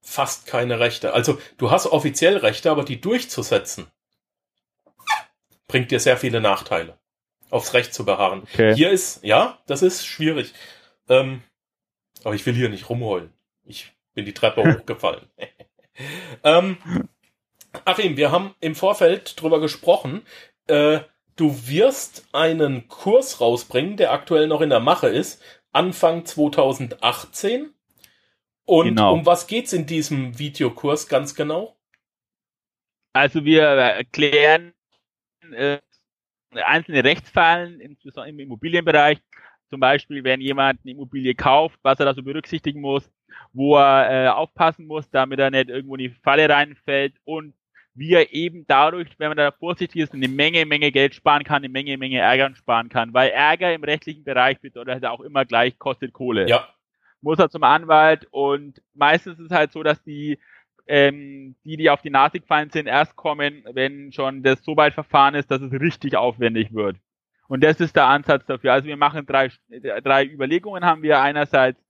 [0.00, 1.12] fast keine Rechte.
[1.12, 3.86] Also du hast offiziell Rechte, aber die durchzusetzen,
[5.66, 6.98] bringt dir sehr viele Nachteile.
[7.50, 8.42] Aufs Recht zu beharren.
[8.42, 8.74] okay.
[8.74, 10.54] Hier ist, ja, das ist schwierig.
[11.08, 11.42] Ähm,
[12.22, 13.32] aber ich will hier nicht rumheulen.
[13.64, 15.26] Ich bin die Treppe hochgefallen.
[16.44, 16.78] ähm,
[17.84, 20.22] Achim, wir haben im Vorfeld drüber gesprochen.
[20.66, 21.00] Äh,
[21.36, 25.42] du wirst einen Kurs rausbringen, der aktuell noch in der Mache ist,
[25.72, 27.74] Anfang 2018.
[28.70, 29.14] Und Genau.
[29.14, 31.76] um was geht's in diesem Videokurs ganz genau?
[33.12, 34.74] Also wir erklären
[35.52, 35.78] äh,
[36.52, 39.18] einzelne Rechtsfallen, insbesondere im Immobilienbereich.
[39.70, 43.10] Zum Beispiel, wenn jemand eine Immobilie kauft, was er da so berücksichtigen muss,
[43.52, 47.54] wo er äh, aufpassen muss, damit er nicht irgendwo in die Falle reinfällt und
[47.94, 51.56] wie er eben dadurch, wenn man da vorsichtig ist, eine Menge, Menge Geld sparen kann,
[51.56, 53.12] eine Menge, Menge Ärger sparen kann.
[53.14, 56.68] Weil Ärger im rechtlichen Bereich bedeutet halt auch immer gleich kostet Kohle Ja,
[57.22, 60.38] muss er zum Anwalt und meistens ist es halt so, dass die
[60.86, 64.92] ähm, die, die auf die Nase gefallen sind, erst kommen, wenn schon das so weit
[64.92, 66.96] verfahren ist, dass es richtig aufwendig wird.
[67.46, 68.72] Und das ist der Ansatz dafür.
[68.72, 69.50] Also wir machen drei,
[70.02, 71.20] drei Überlegungen haben wir.
[71.20, 71.80] Einerseits,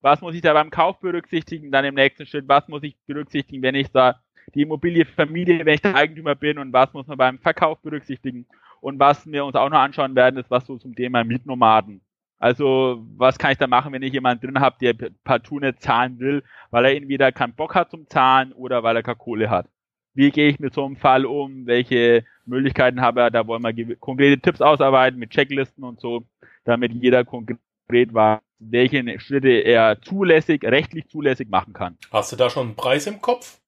[0.00, 1.70] was muss ich da beim Kauf berücksichtigen?
[1.70, 4.20] Dann im nächsten Schritt, was muss ich berücksichtigen, wenn ich da
[4.54, 8.46] die Immobilie vermiete, wenn ich der Eigentümer bin und was muss man beim Verkauf berücksichtigen?
[8.80, 12.00] Und was wir uns auch noch anschauen werden, ist was so zum Thema Mietnomaden.
[12.42, 16.18] Also was kann ich da machen, wenn ich jemanden drin habe, der partout nicht zahlen
[16.18, 19.68] will, weil er entweder keinen Bock hat zum Zahlen oder weil er keine Kohle hat.
[20.12, 21.66] Wie gehe ich mit so einem Fall um?
[21.66, 23.30] Welche Möglichkeiten habe er?
[23.30, 26.24] Da wollen wir konkrete Tipps ausarbeiten mit Checklisten und so,
[26.64, 31.96] damit jeder konkret weiß, welche Schritte er zulässig, rechtlich zulässig machen kann.
[32.10, 33.61] Hast du da schon einen Preis im Kopf?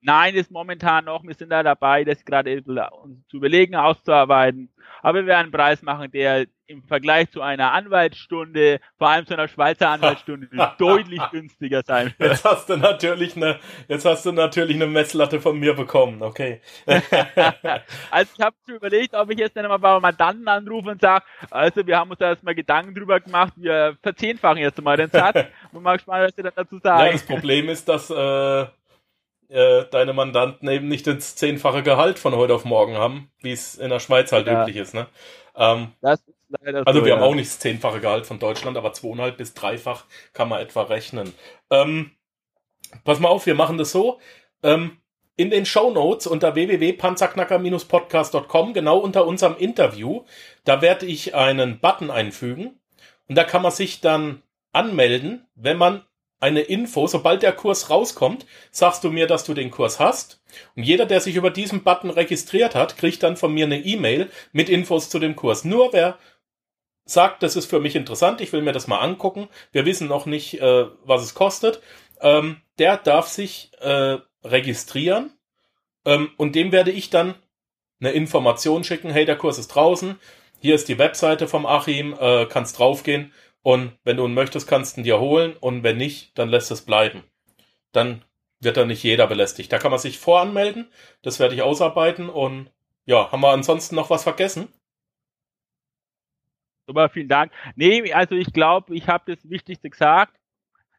[0.00, 1.24] Nein, ist momentan noch.
[1.24, 4.70] Wir sind da dabei, das gerade zu überlegen, auszuarbeiten.
[5.02, 9.32] Aber wir werden einen Preis machen, der im Vergleich zu einer Anwaltsstunde, vor allem zu
[9.34, 12.32] einer Schweizer Anwaltsstunde, deutlich günstiger sein wird.
[12.32, 16.60] Jetzt hast du natürlich eine, jetzt hast du natürlich eine Messlatte von mir bekommen, okay.
[18.10, 21.86] also ich habe überlegt, ob ich jetzt dann mal bei Mandanten anrufe und sage, also
[21.86, 25.46] wir haben uns da erstmal Gedanken drüber gemacht, wir verzehnfachen jetzt mal den Satz.
[25.72, 27.06] Bin mal gespannt, was sie dann dazu sagen.
[27.06, 28.66] Ja, das Problem ist, dass äh,
[29.48, 33.76] äh, deine Mandanten eben nicht das zehnfache Gehalt von heute auf morgen haben, wie es
[33.76, 34.62] in der Schweiz halt ja.
[34.62, 34.94] üblich ist.
[34.94, 35.06] Ne?
[35.56, 37.18] Ähm, das ist leider also so, wir ja.
[37.18, 40.82] haben auch nicht das zehnfache Gehalt von Deutschland, aber zweieinhalb bis dreifach kann man etwa
[40.82, 41.34] rechnen.
[41.70, 42.12] Ähm,
[43.04, 44.20] pass mal auf, wir machen das so.
[44.62, 44.98] Ähm,
[45.36, 50.24] in den Show Notes unter www.panzerknacker-podcast.com, genau unter unserem Interview,
[50.64, 52.80] da werde ich einen Button einfügen
[53.28, 54.42] und da kann man sich dann
[54.72, 56.02] anmelden, wenn man
[56.40, 60.40] eine Info, sobald der Kurs rauskommt, sagst du mir, dass du den Kurs hast.
[60.76, 64.30] Und jeder, der sich über diesen Button registriert hat, kriegt dann von mir eine E-Mail
[64.52, 65.64] mit Infos zu dem Kurs.
[65.64, 66.18] Nur wer
[67.04, 70.26] sagt, das ist für mich interessant, ich will mir das mal angucken, wir wissen noch
[70.26, 71.80] nicht, äh, was es kostet,
[72.20, 75.32] ähm, der darf sich äh, registrieren
[76.04, 77.34] ähm, und dem werde ich dann
[78.00, 80.20] eine Information schicken, hey, der Kurs ist draußen,
[80.60, 83.32] hier ist die Webseite vom Achim, äh, kannst draufgehen
[83.68, 85.54] und wenn du ihn möchtest, kannst du ihn dir holen.
[85.60, 87.22] Und wenn nicht, dann lässt es bleiben.
[87.92, 88.24] Dann
[88.60, 89.70] wird da nicht jeder belästigt.
[89.70, 90.90] Da kann man sich voranmelden.
[91.20, 92.30] Das werde ich ausarbeiten.
[92.30, 92.70] Und
[93.04, 94.68] ja, haben wir ansonsten noch was vergessen?
[96.86, 97.52] Super, vielen Dank.
[97.76, 100.37] Nee, also ich glaube, ich habe das Wichtigste gesagt.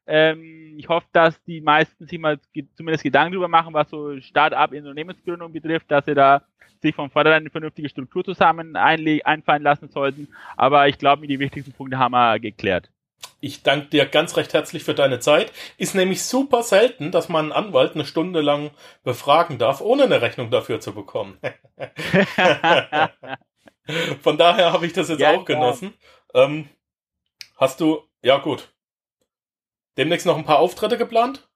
[0.09, 2.39] Ähm, ich hoffe, dass die meisten sich mal
[2.75, 6.41] zumindest Gedanken darüber machen, was so Start-up Unternehmensgründung betrifft, dass sie da
[6.81, 10.27] sich von vornherein eine vernünftige Struktur zusammen einfallen lassen sollten.
[10.57, 12.89] Aber ich glaube, die wichtigsten Punkte haben wir geklärt.
[13.41, 15.51] Ich danke dir ganz recht herzlich für deine Zeit.
[15.77, 18.71] Ist nämlich super selten, dass man einen Anwalt eine Stunde lang
[19.03, 21.37] befragen darf, ohne eine Rechnung dafür zu bekommen.
[24.21, 25.93] Von daher habe ich das jetzt ja, auch genossen.
[26.33, 26.69] Ähm,
[27.57, 28.69] hast du, ja gut.
[29.97, 31.49] Demnächst noch ein paar Auftritte geplant?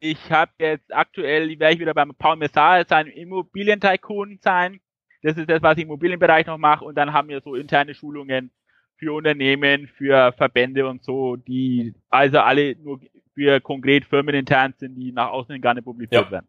[0.00, 4.80] ich habe jetzt aktuell, werde ich wieder beim Paul Messar sein Immobilientycoon sein.
[5.22, 6.84] Das ist das, was ich im Immobilienbereich noch mache.
[6.84, 8.50] Und dann haben wir so interne Schulungen
[8.96, 13.00] für Unternehmen, für Verbände und so, die also alle nur
[13.34, 16.30] für konkret Firmen intern sind, die nach außen gar nicht publiziert ja.
[16.30, 16.48] werden.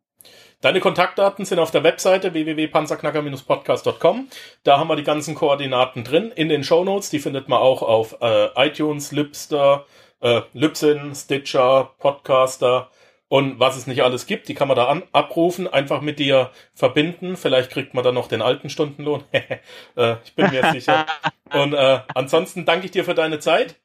[0.62, 4.28] Deine Kontaktdaten sind auf der Webseite www.panzerknacker-podcast.com.
[4.64, 7.10] Da haben wir die ganzen Koordinaten drin in den Show Notes.
[7.10, 9.86] Die findet man auch auf äh, iTunes, Lipster,
[10.20, 12.90] äh, Libsyn, Stitcher, Podcaster
[13.30, 16.52] und was es nicht alles gibt, die kann man da an, abrufen, einfach mit dir
[16.74, 17.36] verbinden.
[17.36, 19.24] Vielleicht kriegt man dann noch den alten Stundenlohn.
[19.96, 21.06] äh, ich bin mir sicher.
[21.54, 23.80] Und äh, ansonsten danke ich dir für deine Zeit.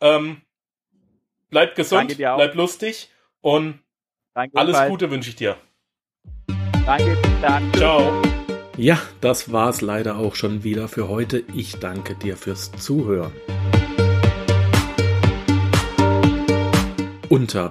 [0.00, 0.42] Ähm,
[1.50, 3.10] bleib gesund, bleib lustig
[3.40, 3.80] und
[4.32, 4.86] danke alles.
[4.86, 5.56] Gute wünsche ich dir.
[6.90, 7.78] Danke, danke.
[7.78, 8.22] Ciao.
[8.76, 11.44] Ja, das war's leider auch schon wieder für heute.
[11.54, 13.30] Ich danke dir fürs Zuhören.
[17.28, 17.70] Unter